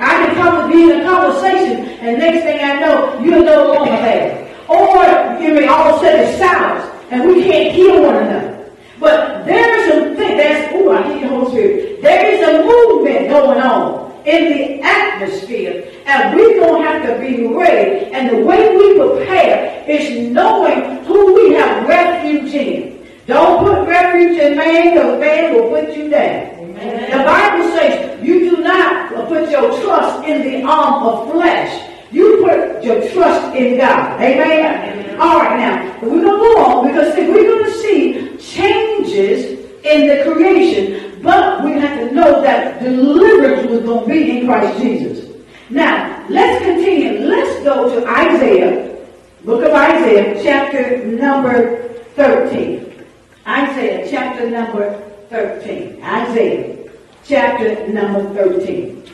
I 0.01 0.25
can 0.25 0.35
come 0.37 0.71
to 0.71 0.75
be 0.75 0.85
in 0.85 1.01
a 1.01 1.05
conversation, 1.05 1.85
and 2.01 2.19
next 2.19 2.45
thing 2.45 2.65
I 2.65 2.81
know, 2.81 3.21
you're 3.21 3.45
no 3.45 3.75
longer 3.75 3.91
there. 3.91 4.57
Or, 4.69 5.43
you 5.43 5.61
know, 5.61 5.69
all 5.69 5.95
of 5.95 5.97
a 5.97 6.05
sudden 6.05 6.21
it's 6.21 6.39
silence, 6.39 6.85
and 7.11 7.29
we 7.29 7.43
can't 7.43 7.75
hear 7.75 8.01
one 8.01 8.17
another. 8.17 8.71
But 9.01 9.45
there 9.45 9.79
is 9.79 9.93
some 9.93 10.17
thing, 10.17 10.37
there's, 10.37 10.75
ooh, 10.75 10.93
I 10.93 11.03
hear 11.03 11.29
the 11.29 11.29
Holy 11.29 11.51
Spirit. 11.51 12.03
There 12.03 12.27
is 12.27 12.49
a 12.49 12.65
movement 12.65 13.29
going 13.31 13.61
on 13.61 14.09
in 14.27 14.53
the 14.53 14.83
atmosphere, 14.83 15.91
and 16.09 16.35
we're 16.35 16.59
going 16.59 16.83
to 16.83 16.89
have 16.89 17.03
to 17.07 17.21
be 17.21 17.47
ready. 17.47 18.07
And 18.13 18.31
the 18.31 18.45
way 18.45 18.75
we 18.75 18.99
prepare 18.99 19.85
is 19.87 20.33
knowing 20.33 21.05
who 21.05 21.35
we 21.35 21.53
have 21.53 21.87
refuge 21.87 22.55
in. 22.55 23.07
Don't 23.27 23.63
put 23.63 23.87
refuge 23.87 24.39
in 24.39 24.57
man, 24.57 24.95
because 24.95 25.21
man 25.21 25.55
will 25.55 25.69
put 25.69 25.95
you 25.95 26.09
down. 26.09 26.47
Amen. 26.61 27.11
The 27.11 27.25
Bible 27.25 27.65
says 27.77 28.25
you 28.27 28.57
do 28.57 28.63
not 28.63 29.29
put 29.29 29.51
your 29.51 29.69
trust 29.83 30.27
in 30.27 30.43
the 30.43 30.67
arm 30.67 31.03
of 31.07 31.31
flesh. 31.31 31.91
You 32.11 32.43
put 32.43 32.83
your 32.83 33.07
trust 33.11 33.55
in 33.55 33.77
God. 33.77 34.19
Amen? 34.19 34.41
Amen. 34.41 35.21
All 35.21 35.41
right, 35.41 35.59
now, 35.59 35.99
we're 36.01 36.23
going 36.23 36.23
to 36.23 36.31
go 36.31 36.65
on 36.65 36.87
because 36.87 37.15
we're 37.17 37.35
going 37.35 37.65
to 37.67 37.71
see 37.73 38.37
changes 38.39 39.59
in 39.85 40.09
the 40.09 40.33
creation, 40.33 41.21
but 41.23 41.63
we 41.63 41.73
have 41.73 41.99
to 41.99 42.15
know 42.15 42.41
that 42.41 42.83
deliverance 42.83 43.69
was 43.69 43.83
going 43.83 44.09
to 44.09 44.15
be 44.15 44.39
in 44.39 44.47
Christ 44.47 44.81
Jesus. 44.81 45.28
Now, 45.71 46.27
let's 46.31 46.65
continue. 46.65 47.27
Let's 47.27 47.63
go 47.63 47.95
to 47.95 48.09
Isaiah, 48.09 49.07
book 49.45 49.63
of 49.63 49.73
Isaiah, 49.73 50.43
chapter 50.43 51.05
number 51.05 51.89
13. 52.17 53.05
Isaiah 53.47 54.09
chapter 54.11 54.49
number 54.49 54.99
13. 55.29 56.03
Isaiah 56.03 56.89
chapter 57.23 57.87
number 57.89 58.33
13. 58.33 59.05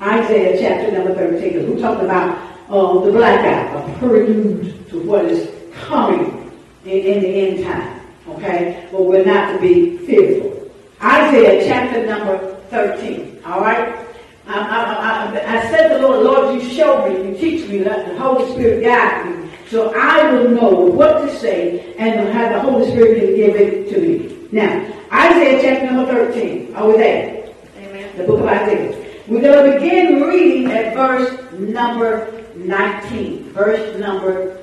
Isaiah 0.00 0.58
chapter 0.60 0.92
number 0.92 1.14
13. 1.14 1.52
Because 1.52 1.68
we're 1.68 1.80
talking 1.80 2.04
about 2.04 2.38
uh, 2.68 3.04
the 3.04 3.10
blackout, 3.10 3.76
a 3.76 3.98
prelude 3.98 4.88
to 4.90 5.00
what 5.00 5.24
is 5.24 5.50
coming 5.72 6.52
in, 6.84 6.90
in 6.90 7.22
the 7.22 7.28
end 7.28 7.64
time. 7.64 8.00
Okay? 8.28 8.88
But 8.92 9.02
we're 9.02 9.24
not 9.24 9.54
to 9.54 9.60
be 9.60 9.98
fearful. 10.06 10.70
Isaiah 11.02 11.66
chapter 11.66 12.06
number 12.06 12.54
13. 12.70 13.40
All 13.44 13.60
right? 13.60 14.11
I, 14.46 14.58
I, 14.58 15.38
I, 15.38 15.58
I 15.58 15.70
said 15.70 15.88
to 15.88 15.94
the 16.00 16.08
Lord, 16.08 16.24
Lord, 16.24 16.62
you 16.62 16.70
show 16.70 17.08
me, 17.08 17.28
you 17.28 17.36
teach 17.36 17.68
me, 17.68 17.84
let 17.84 18.06
the 18.06 18.18
Holy 18.18 18.50
Spirit 18.52 18.82
guide 18.82 19.26
me 19.26 19.42
so 19.72 19.90
I 19.96 20.30
will 20.30 20.50
know 20.50 20.70
what 20.70 21.22
to 21.22 21.38
say 21.38 21.94
and 21.96 22.28
have 22.28 22.52
the 22.52 22.60
Holy 22.60 22.90
Spirit 22.90 23.34
give 23.34 23.56
it 23.56 23.88
to 23.88 24.00
me. 24.02 24.46
Now, 24.52 24.68
Isaiah 25.10 25.62
chapter 25.62 25.94
number 25.94 26.12
13. 26.12 26.74
Are 26.74 26.88
we 26.88 26.98
there? 26.98 27.50
Amen. 27.78 28.16
The 28.18 28.24
book 28.24 28.40
of 28.40 28.46
Isaiah. 28.48 28.94
We're 29.26 29.40
going 29.40 29.72
to 29.72 29.80
begin 29.80 30.20
reading 30.24 30.70
at 30.72 30.94
verse 30.94 31.52
number 31.52 32.44
19. 32.54 33.44
Verse 33.54 33.98
number, 33.98 34.62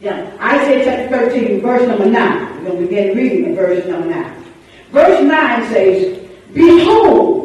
yeah, 0.00 0.36
Isaiah 0.40 0.84
chapter 0.84 1.30
13, 1.30 1.60
verse 1.60 1.86
number 1.86 2.06
9. 2.06 2.64
We're 2.64 2.70
going 2.70 2.80
to 2.80 2.88
begin 2.88 3.16
reading 3.16 3.50
at 3.50 3.54
verse 3.54 3.86
number 3.86 4.08
9. 4.08 4.44
Verse 4.90 5.22
9 5.22 5.72
says, 5.72 6.28
Behold, 6.52 7.43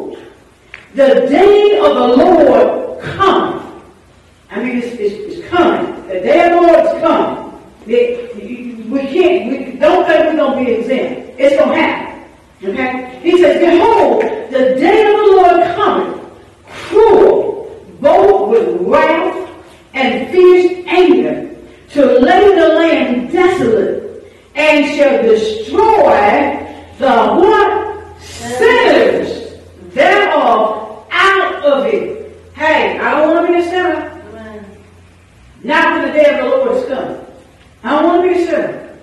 the 0.94 1.26
day 1.28 1.78
of 1.78 1.94
the 1.94 2.16
Lord 2.24 3.02
cometh. 3.02 3.62
I 4.50 4.62
mean, 4.62 4.78
it's, 4.78 4.86
it's, 4.98 5.38
it's 5.38 5.48
coming. 5.48 6.06
The 6.08 6.20
day 6.20 6.46
of 6.46 6.50
the 6.50 6.66
Lord 6.66 6.84
Lord's 6.84 7.00
come. 7.00 7.60
we 7.86 9.00
can't, 9.00 9.50
we 9.50 9.78
don't 9.78 10.06
think 10.06 10.24
we're 10.24 10.36
going 10.36 10.58
to 10.58 10.64
be 10.64 10.70
exempt. 10.72 11.38
It's 11.38 11.56
going 11.56 11.70
to 11.70 11.76
happen. 11.76 12.28
Okay? 12.62 13.20
He 13.22 13.40
says, 13.40 13.60
Behold, 13.60 14.22
the 14.50 14.74
day 14.80 15.06
of 15.06 15.20
the 15.20 15.26
Lord 15.36 15.76
cometh, 15.76 16.32
cruel, 16.68 17.86
both 18.00 18.50
with 18.50 18.80
wrath 18.82 19.50
and 19.94 20.30
fierce 20.30 20.84
anger, 20.86 21.56
to 21.90 22.04
lay 22.04 22.54
the 22.54 22.68
land 22.68 23.32
desolate, 23.32 24.24
and 24.54 24.86
shall 24.96 25.22
destroy 25.22 26.66
the 26.98 27.34
what? 27.34 28.20
Sinners 28.20 29.40
thereof 29.94 31.06
out 31.10 31.64
of 31.64 31.86
it. 31.86 32.36
Hey, 32.54 32.98
I 32.98 33.20
don't 33.20 33.34
want 33.34 33.46
to 33.46 33.52
be 33.52 33.58
a 33.58 33.64
sinner. 33.64 34.10
Not 35.62 35.92
when 35.92 36.08
the 36.08 36.12
day 36.12 36.38
of 36.38 36.44
the 36.44 36.56
Lord 36.56 36.76
is 36.76 36.88
come. 36.88 37.26
I 37.82 37.90
don't 37.90 38.04
want 38.04 38.22
to 38.22 38.34
be 38.34 38.42
a 38.42 38.46
sinner. 38.46 38.98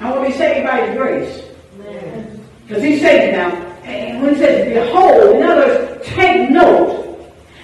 I 0.00 0.10
want 0.10 0.26
to 0.26 0.32
be 0.32 0.36
saved 0.36 0.66
by 0.66 0.86
His 0.86 0.96
grace. 0.96 1.42
Because 2.66 2.82
He 2.82 2.98
saved 2.98 3.36
now. 3.36 3.50
And 3.84 4.22
when 4.22 4.34
He 4.34 4.40
says, 4.40 4.74
Behold, 4.74 5.36
in 5.36 5.42
other 5.42 5.66
words, 5.66 6.06
take 6.06 6.50
note. 6.50 7.04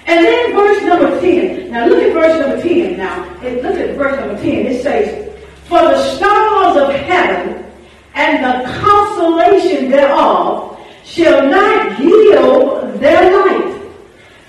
And 0.07 0.25
then 0.25 0.53
verse 0.53 0.83
number 0.83 1.21
10. 1.21 1.71
Now 1.71 1.85
look 1.85 2.01
at 2.01 2.13
verse 2.13 2.39
number 2.39 2.61
10 2.61 2.97
now. 2.97 3.25
Look 3.41 3.77
at 3.77 3.95
verse 3.95 4.19
number 4.19 4.41
10. 4.41 4.65
It 4.65 4.81
says, 4.81 5.33
For 5.65 5.79
the 5.79 6.15
stars 6.15 6.77
of 6.77 6.95
heaven 6.95 7.63
and 8.15 8.43
the 8.43 8.71
constellation 8.79 9.89
thereof 9.89 10.79
shall 11.03 11.47
not 11.47 11.99
yield 11.99 12.99
their 12.99 13.45
light. 13.45 13.81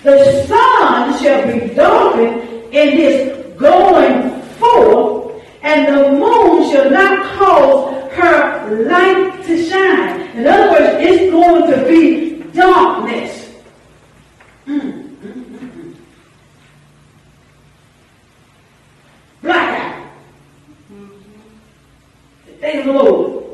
The 0.02 0.44
sun 0.46 1.22
shall 1.22 1.46
be 1.46 1.74
darkened 1.74 2.54
in 2.74 2.96
his 2.96 3.56
going 3.56 4.42
forth, 4.58 5.42
and 5.62 5.94
the 5.94 6.12
moon 6.12 6.70
shall 6.70 6.90
not 6.90 7.24
cause 7.38 8.12
her 8.12 8.84
light 8.88 9.44
to 9.44 9.64
shine. 9.64 10.20
In 10.36 10.46
other 10.46 10.72
words, 10.72 10.94
it's 10.98 11.30
going 11.30 11.70
to 11.70 11.88
be 11.88 12.42
darkness. 12.52 13.54
Mm, 14.66 14.80
mm, 14.80 15.44
mm, 15.44 15.70
mm. 15.70 15.96
Blackout. 19.42 20.06
The 22.46 22.52
day 22.60 22.78
of 22.80 22.86
the 22.86 22.92
Lord. 22.92 23.44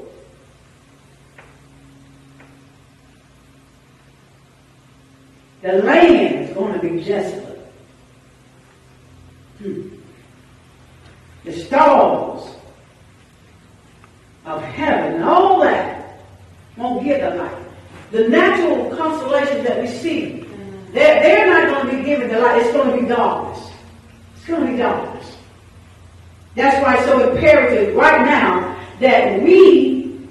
The 5.63 5.73
land 5.73 6.49
is 6.49 6.55
going 6.55 6.73
to 6.73 6.81
be 6.81 7.05
desolate. 7.05 7.51
Hmm. 9.59 9.89
The 11.45 11.53
stars 11.53 12.55
of 14.47 14.63
heaven 14.63 15.17
and 15.17 15.25
all 15.25 15.61
that 15.61 16.19
won't 16.77 17.05
get 17.05 17.21
the 17.21 17.43
light. 17.43 17.67
The 18.11 18.29
natural 18.29 18.97
constellations 18.97 19.67
that 19.67 19.81
we 19.81 19.87
see, 19.87 20.47
they're, 20.93 21.23
they're 21.23 21.47
not 21.47 21.85
going 21.85 21.95
to 21.95 22.03
be 22.03 22.05
given 22.09 22.29
the 22.29 22.39
light. 22.39 22.63
It's 22.63 22.73
going 22.73 22.97
to 22.97 23.03
be 23.03 23.09
darkness. 23.09 23.71
It's 24.37 24.47
going 24.47 24.67
to 24.67 24.73
be 24.73 24.79
darkness. 24.79 25.37
That's 26.55 26.83
why 26.83 26.97
it's 26.97 27.05
so 27.05 27.31
imperative 27.31 27.95
right 27.95 28.25
now 28.25 28.81
that 28.99 29.43
we 29.43 30.27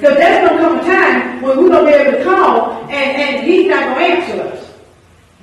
Because 0.00 0.16
there's 0.16 0.48
going 0.48 0.58
to 0.58 0.64
come 0.64 0.80
a 0.80 0.82
time 0.82 1.42
when 1.42 1.58
we're 1.58 1.68
going 1.68 1.84
to 1.84 1.92
be 1.92 1.96
able 1.98 2.18
to 2.18 2.24
call 2.24 2.72
and, 2.84 2.92
and 2.92 3.46
he's 3.46 3.68
not 3.68 3.84
going 3.84 3.96
to 3.96 4.16
answer 4.16 4.42
us. 4.48 4.72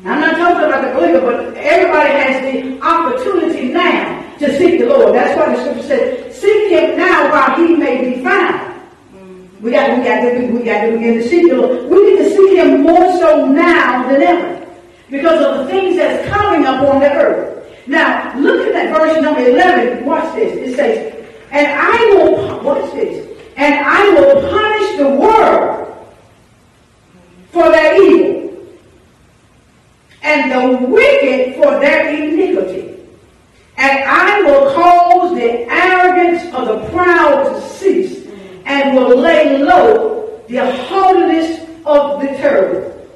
I'm 0.04 0.20
not 0.20 0.36
talking 0.36 0.64
about 0.66 0.84
the 0.84 1.00
believer, 1.00 1.22
but 1.22 1.54
everybody 1.58 2.10
has 2.10 2.42
the 2.42 2.82
opportunity 2.82 3.72
now 3.72 4.36
to 4.40 4.58
seek 4.58 4.80
the 4.80 4.88
Lord. 4.88 5.14
That's 5.14 5.38
why 5.38 5.56
the 5.56 5.62
scripture 5.62 5.84
says, 5.84 6.42
seek 6.42 6.72
him 6.72 6.98
now 6.98 7.32
while 7.32 7.56
he 7.56 7.76
may 7.76 8.16
be 8.16 8.24
found. 8.24 8.82
Mm-hmm. 9.14 9.64
We 9.64 9.70
got, 9.70 9.96
we 9.96 10.04
got 10.04 10.22
to, 10.22 10.48
we 10.52 10.64
got 10.64 10.86
to 10.86 10.92
begin 10.94 11.14
to 11.16 11.30
seek 11.30 11.50
the 11.50 11.56
Lord. 11.56 11.90
We 11.92 12.10
need 12.10 12.18
to 12.24 12.30
seek 12.36 12.58
him 12.58 12.82
more 12.82 13.12
so 13.20 13.46
now 13.46 14.08
than 14.08 14.24
ever. 14.24 14.68
Because 15.12 15.46
of 15.46 15.66
the 15.66 15.72
things 15.72 15.98
that's 15.98 16.28
coming 16.30 16.66
up 16.66 16.82
on 16.82 17.00
the 17.00 17.12
earth. 17.12 17.57
Now, 17.88 18.38
look 18.38 18.68
at 18.68 18.74
that 18.74 18.96
verse 18.96 19.22
number 19.22 19.42
11. 19.42 20.06
Watch 20.06 20.36
this. 20.36 20.54
It 20.58 20.76
says, 20.76 21.28
and 21.52 21.68
I 21.68 21.98
will, 22.16 22.62
watch 22.64 22.92
this 22.94 23.28
and 23.58 23.74
I 23.84 24.10
will 24.10 24.50
punish 24.50 24.98
the 24.98 25.10
world 25.10 26.08
for 27.52 27.72
their 27.72 28.02
evil 28.02 28.68
and 30.22 30.52
the 30.52 30.88
wicked 30.88 31.56
for 31.56 31.80
their 31.80 32.14
iniquity. 32.14 33.00
And 33.78 34.04
I 34.04 34.42
will 34.42 34.74
cause 34.74 35.36
the 35.36 35.72
arrogance 35.72 36.54
of 36.54 36.68
the 36.68 36.90
proud 36.92 37.54
to 37.54 37.62
cease, 37.62 38.28
and 38.66 38.96
will 38.96 39.18
lay 39.18 39.58
low 39.58 40.44
the 40.48 40.72
haughtiness 40.84 41.62
of 41.86 42.22
the 42.22 42.28
terrible. 42.28 43.10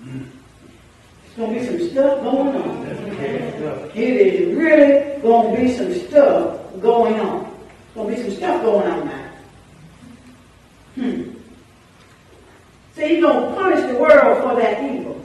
There's 0.00 1.36
going 1.36 1.54
to 1.54 1.60
be 1.60 1.66
some 1.66 1.90
stuff 1.90 2.22
going 2.22 2.56
on. 2.56 2.85
It 3.18 3.96
is 3.96 4.56
really 4.56 5.20
going 5.22 5.54
to 5.54 5.62
be 5.62 5.76
some 5.76 5.94
stuff 6.08 6.60
going 6.80 7.18
on. 7.20 7.52
Going 7.94 8.14
to 8.14 8.16
be 8.16 8.28
some 8.28 8.36
stuff 8.36 8.62
going 8.62 8.90
on 8.90 9.06
now. 9.06 9.30
Hmm. 10.96 11.22
See, 12.94 13.08
he's 13.08 13.22
going 13.22 13.48
to 13.48 13.54
punish 13.54 13.90
the 13.90 13.98
world 13.98 14.42
for 14.42 14.60
that 14.60 14.82
evil. 14.82 15.22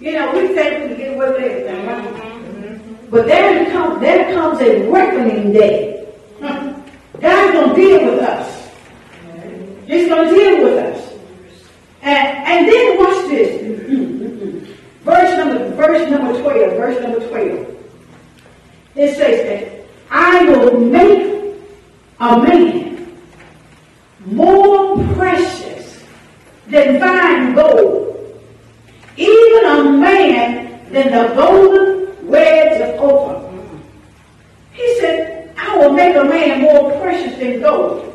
You 0.00 0.12
know, 0.12 0.32
we 0.32 0.48
think 0.48 0.80
we 0.80 0.88
can 0.88 0.96
get 0.96 1.14
away 1.14 1.30
with 1.30 1.42
everything, 1.42 1.86
right? 1.86 2.04
Mm-hmm. 2.04 3.06
But 3.10 3.26
there 3.26 3.70
comes, 3.70 4.00
there 4.00 4.32
comes 4.34 4.60
a 4.60 4.90
reckoning 4.90 5.52
day. 5.52 6.08
God's 6.40 7.52
going 7.52 7.68
to 7.70 7.74
deal 7.74 8.04
with 8.06 8.20
us. 8.20 8.70
He's 9.86 10.08
going 10.08 10.28
to 10.28 10.34
deal 10.34 10.64
with 10.64 10.78
us. 10.78 11.12
And, 12.02 12.46
and 12.46 12.68
then 12.68 12.98
watch 12.98 13.28
this. 13.28 14.16
verse 15.02 15.36
number, 15.36 15.74
verse 15.74 16.10
number 16.10 16.40
12, 16.40 16.76
verse 16.76 17.02
number 17.02 17.28
12. 17.28 17.76
It 18.96 19.16
says 19.16 19.46
that 19.46 19.86
I 20.10 20.44
will 20.44 20.80
make 20.80 21.56
a 22.20 22.38
man 22.38 23.16
more 24.26 24.96
precious 25.14 26.04
than 26.66 27.00
fine 27.00 27.54
gold 27.54 28.10
even 29.20 29.64
a 29.66 29.84
man 29.92 30.92
than 30.92 31.12
the 31.12 31.34
golden 31.34 32.26
wedge 32.26 32.80
of 32.80 33.00
Ophir. 33.00 33.60
He 34.72 35.00
said, 35.00 35.54
I 35.58 35.76
will 35.76 35.92
make 35.92 36.16
a 36.16 36.24
man 36.24 36.62
more 36.62 36.98
precious 37.00 37.38
than 37.38 37.60
gold. 37.60 38.09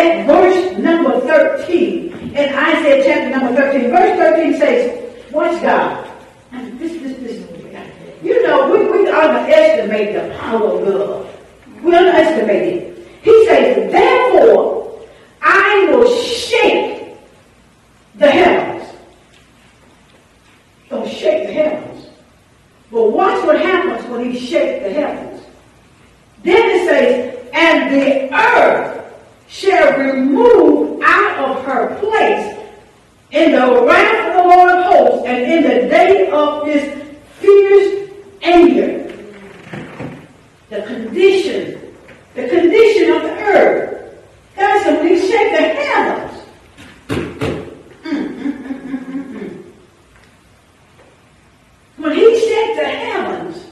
At 0.00 0.26
verse 0.26 0.78
number 0.78 1.20
13 1.20 2.12
in 2.12 2.54
Isaiah 2.54 3.04
chapter 3.04 3.30
number 3.30 3.54
13. 3.54 3.90
Verse 3.90 4.16
13 4.18 4.58
says, 4.58 5.32
Watch 5.32 5.62
God. 5.62 6.06
This, 6.78 6.92
this, 7.02 7.16
this, 7.18 7.50
you 8.22 8.42
know, 8.46 8.70
we, 8.70 8.78
we 8.90 9.08
underestimate 9.08 10.14
the 10.14 10.36
power 10.38 10.78
of 10.78 10.86
God. 10.86 11.82
We 11.82 11.94
underestimate 11.94 12.72
it. 12.74 13.08
He 13.22 13.46
says, 13.46 13.90
therefore, 13.92 15.00
I 15.40 15.88
will 15.90 16.10
shake 16.22 17.16
the 18.16 18.30
heavens. 18.30 18.88
Don't 20.88 21.08
shake 21.08 21.46
the 21.46 21.52
heavens. 21.52 22.08
But 22.90 23.12
watch 23.12 23.44
what 23.44 23.60
happens 23.60 24.06
when 24.10 24.30
he 24.30 24.38
shakes 24.38 24.84
the 24.84 24.92
heavens. 24.92 25.42
Then 26.42 26.70
it 26.70 26.88
says, 26.88 27.50
and 27.52 27.94
the 27.94 28.34
earth 28.34 29.00
shall 29.50 29.98
remove 29.98 31.02
out 31.02 31.50
of 31.50 31.64
her 31.64 31.98
place 31.98 32.56
in 33.30 33.52
the 33.52 33.82
wrath 33.82 34.28
of 34.28 34.42
the 34.42 34.48
Lord 34.48 34.70
of 34.70 34.84
hosts 34.84 35.26
and 35.26 35.42
in 35.52 35.62
the 35.62 35.88
day 35.88 36.30
of 36.30 36.66
his 36.66 36.82
fierce 37.38 38.10
anger. 38.42 39.06
The 40.70 40.82
condition, 40.82 41.94
the 42.34 42.48
condition 42.48 43.12
of 43.12 43.22
the 43.22 43.40
earth. 43.42 43.90
God 44.56 45.06
he 45.06 45.18
shake 45.18 45.52
the 45.52 45.62
heavens, 45.62 46.42
when 51.96 52.12
he 52.14 52.40
shake 52.40 52.76
the 52.76 52.84
heavens, 52.84 53.66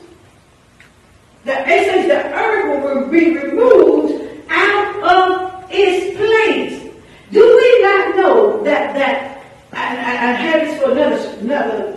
the, 1.45 1.53
it 1.53 1.87
says 1.87 2.07
the 2.09 2.35
earth 2.35 2.85
will 2.85 3.07
be 3.09 3.37
removed 3.37 4.29
out 4.49 5.03
of 5.03 5.65
its 5.71 6.17
place. 6.17 6.93
Do 7.31 7.41
we 7.41 7.83
not 7.83 8.17
know 8.17 8.63
that 8.65 8.95
that 8.95 9.45
I, 9.73 9.97
I, 9.97 10.11
I 10.31 10.33
have 10.33 10.61
this 10.67 10.83
for 10.83 10.91
another, 10.93 11.39
another 11.41 11.97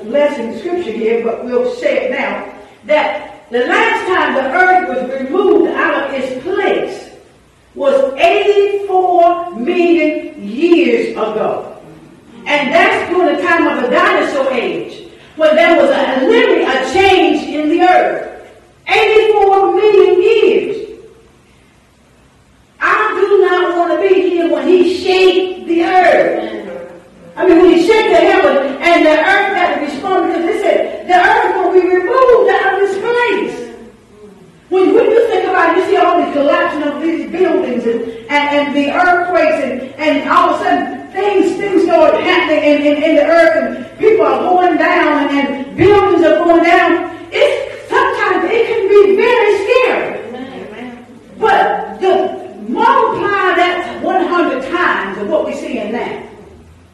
here, 1.01 1.23
but 1.23 1.43
we'll 1.43 1.73
say 1.75 2.05
it 2.05 2.11
now, 2.11 2.53
that 2.85 3.49
the 3.49 3.65
and 40.21 40.29
all 40.29 40.53
of 40.53 40.61
a 40.61 40.63
sudden 40.63 41.11
things 41.11 41.57
things 41.57 41.83
start 41.83 42.13
happening 42.21 42.63
in, 42.63 42.81
in, 42.81 43.03
in 43.03 43.15
the 43.15 43.25
earth 43.25 43.57
and 43.57 43.99
people 43.99 44.25
are 44.25 44.39
going 44.39 44.77
down 44.77 45.27
and, 45.27 45.47
and 45.47 45.77
buildings 45.77 46.23
are 46.23 46.37
going 46.45 46.63
down. 46.63 47.09
It 47.31 47.89
sometimes 47.89 48.45
it 48.51 48.67
can 48.67 48.87
be 48.87 49.15
very 49.15 49.51
scary. 49.63 50.29
Amen. 50.29 51.05
But 51.39 51.99
the 51.99 52.41
multiply 52.69 53.55
that 53.57 53.99
100 54.03 54.71
times 54.71 55.17
of 55.17 55.27
what 55.27 55.45
we 55.45 55.53
see 55.55 55.79
in 55.79 55.91
that. 55.91 56.29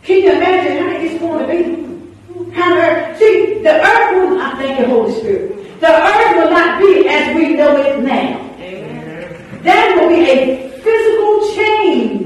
Can 0.03 0.23
you 0.23 0.31
imagine 0.31 0.87
how 0.87 0.95
it's 0.95 1.19
going 1.19 1.45
to 1.45 1.47
be? 1.51 2.53
How 2.53 2.77
earth, 2.77 3.19
see, 3.19 3.61
the 3.61 3.85
earth 3.85 4.15
will 4.15 4.37
not 4.37 4.57
thank 4.57 4.79
the 4.79 4.87
Holy 4.87 5.13
Spirit. 5.19 5.79
The 5.81 5.87
earth 5.87 6.35
will 6.37 6.51
not 6.51 6.79
be 6.79 7.07
as 7.07 7.35
we 7.35 7.53
know 7.53 7.75
it 7.75 8.01
now. 8.01 8.39
Amen. 8.57 9.63
That 9.63 9.97
will 9.99 10.09
be 10.09 10.21
a 10.29 10.69
physical 10.79 11.55
change 11.55 12.16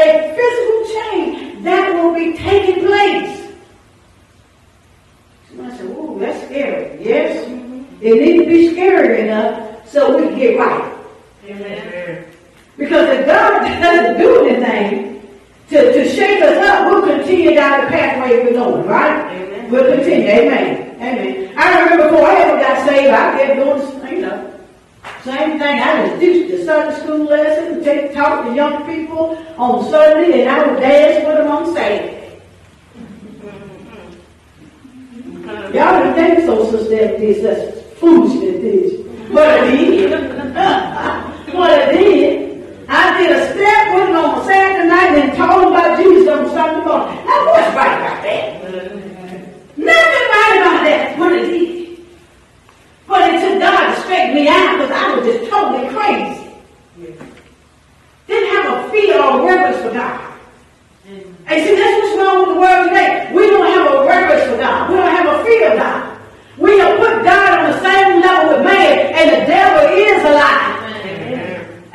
a 0.00 0.34
physical 0.34 1.02
change 1.02 1.64
that 1.64 1.94
will 1.94 2.14
be 2.14 2.36
taking 2.36 2.84
place. 2.84 3.52
Somebody 5.48 5.76
said, 5.76 5.86
"Ooh, 5.86 6.16
that's 6.20 6.44
scary." 6.46 6.98
Yes, 7.02 7.46
it 8.00 8.14
needs 8.14 8.44
to 8.44 8.46
be 8.48 8.72
scary 8.72 9.22
enough 9.22 9.88
so 9.88 10.16
we 10.16 10.28
can 10.28 10.38
get 10.38 10.58
right. 10.58 10.92
Amen. 11.46 12.24
Because 12.76 13.08
if 13.18 13.26
God 13.26 13.60
doesn't 13.80 14.18
do 14.18 14.46
anything 14.46 15.20
to, 15.70 15.92
to 15.92 16.08
shake 16.08 16.42
us 16.42 16.64
up, 16.64 16.86
we'll 16.90 17.02
continue 17.02 17.54
down 17.54 17.84
the 17.84 17.86
pathway 17.88 18.44
we're 18.44 18.52
going, 18.52 18.86
right? 18.86 19.32
Amen. 19.32 19.70
We'll 19.70 19.94
continue. 19.96 20.28
Amen. 20.28 20.96
Amen. 20.96 21.54
I 21.56 21.82
remember 21.82 22.10
before 22.10 22.26
I 22.26 22.34
ever 22.36 22.60
got 22.60 22.86
saved, 22.86 23.10
I 23.10 23.38
kept 23.38 23.56
going 23.56 24.14
you 24.14 24.20
know, 24.22 24.57
same 25.28 25.58
thing. 25.58 25.80
I 25.80 26.08
would 26.08 26.20
teach 26.20 26.50
the 26.50 26.64
Sunday 26.64 26.98
school 27.00 27.24
lesson, 27.24 27.84
take, 27.84 28.14
talk 28.14 28.44
to 28.46 28.54
young 28.54 28.86
people 28.86 29.36
on 29.58 29.90
Sunday, 29.90 30.42
and 30.42 30.50
I 30.50 30.66
would 30.66 30.80
dance 30.80 31.26
with 31.26 31.36
them 31.36 31.48
on 31.48 31.74
Saturday. 31.74 32.40
Mm-hmm. 35.28 35.74
Y'all 35.74 36.02
didn't 36.02 36.14
think 36.14 36.46
so, 36.46 36.70
Sister 36.70 37.18
This 37.18 37.42
that's 37.42 37.98
foolishness, 37.98 38.56
did 38.62 39.32
But 39.34 39.48
I 39.48 39.70
did. 39.70 40.10
what 41.54 41.70
I 41.70 41.92
did, 41.92 42.86
I 42.88 43.18
did 43.20 43.30
a 43.36 43.52
step 43.52 43.94
with 43.94 44.06
them 44.06 44.16
on 44.16 44.46
Saturday 44.46 44.88
night 44.88 45.18
and 45.18 45.36
told 45.36 45.62
them 45.62 45.72
about 45.72 45.98
Jesus 46.02 46.28
on 46.28 46.48
Sunday 46.48 46.84
morning. 46.86 47.16
Now, 47.26 47.46
what's 47.46 47.76
right 47.76 47.96
about 48.00 48.22
that? 48.22 48.62
Mm-hmm. 48.62 49.84
Nothing 49.84 50.26
right 50.32 50.56
about 50.56 50.80
that. 50.84 51.18
What 51.18 51.32
I 51.32 51.40
did. 51.42 51.77
But 53.08 53.32
it 53.32 53.40
took 53.40 53.58
God 53.58 53.94
to 53.94 54.00
straighten 54.02 54.34
me 54.34 54.48
out 54.48 54.76
because 54.76 54.92
I 54.92 55.16
was 55.16 55.24
just 55.24 55.50
totally 55.50 55.88
crazy. 55.88 56.44
Didn't 58.28 58.54
have 58.54 58.84
a 58.84 58.90
fear 58.90 59.16
or 59.16 59.48
reverence 59.48 59.80
for 59.80 59.92
God. 59.96 60.20
Mm-hmm. 61.08 61.48
And 61.48 61.56
see, 61.64 61.74
that's 61.74 61.96
what's 62.04 62.20
wrong 62.20 62.38
with 62.44 62.48
the 62.52 62.60
world 62.60 62.88
today. 62.92 63.32
We 63.32 63.48
don't 63.48 63.64
have 63.64 63.84
a 63.88 64.04
reverence 64.04 64.44
for 64.52 64.58
God. 64.60 64.90
We 64.90 64.96
don't 64.96 65.08
have 65.08 65.40
a 65.40 65.44
fear 65.44 65.72
of 65.72 65.78
God. 65.80 66.18
We 66.58 66.78
have 66.78 66.98
put 67.00 67.24
God 67.24 67.50
on 67.56 67.72
the 67.72 67.80
same 67.80 68.20
level 68.20 68.52
with 68.52 68.66
man, 68.68 69.16
and 69.16 69.26
the 69.32 69.46
devil 69.48 69.88
is 69.96 70.20
alive. 70.28 70.78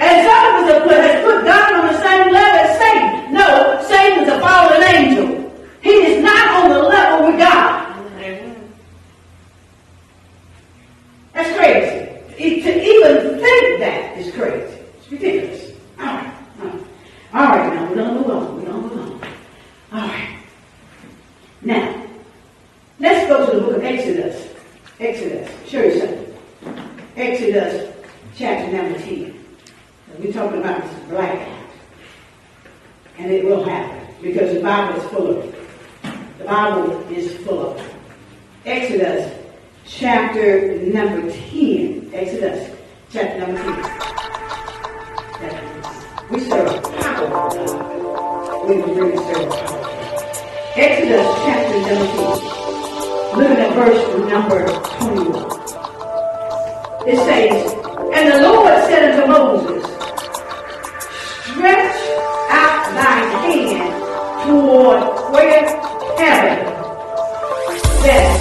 And 0.02 0.16
some 0.26 0.42
of 0.50 0.54
us 0.66 0.74
have 0.74 0.84
put, 0.84 0.98
has 0.98 1.22
put 1.22 1.46
God 1.46 1.70
on 1.78 1.94
the 1.94 2.00
same 2.02 2.34
level 2.34 2.60
as 2.66 2.72
Satan. 2.82 3.34
No, 3.34 3.48
Satan 3.86 4.24
is 4.26 4.30
a 4.34 4.40
And 58.14 58.32
the 58.32 58.42
Lord 58.42 58.74
said 58.86 59.12
unto 59.12 59.28
Moses, 59.28 59.84
Stretch 61.46 61.96
out 62.50 62.84
thy 62.96 63.18
hand 63.44 63.94
toward 64.44 65.00
where 65.32 65.66
heaven, 66.18 66.66
that 68.04 68.33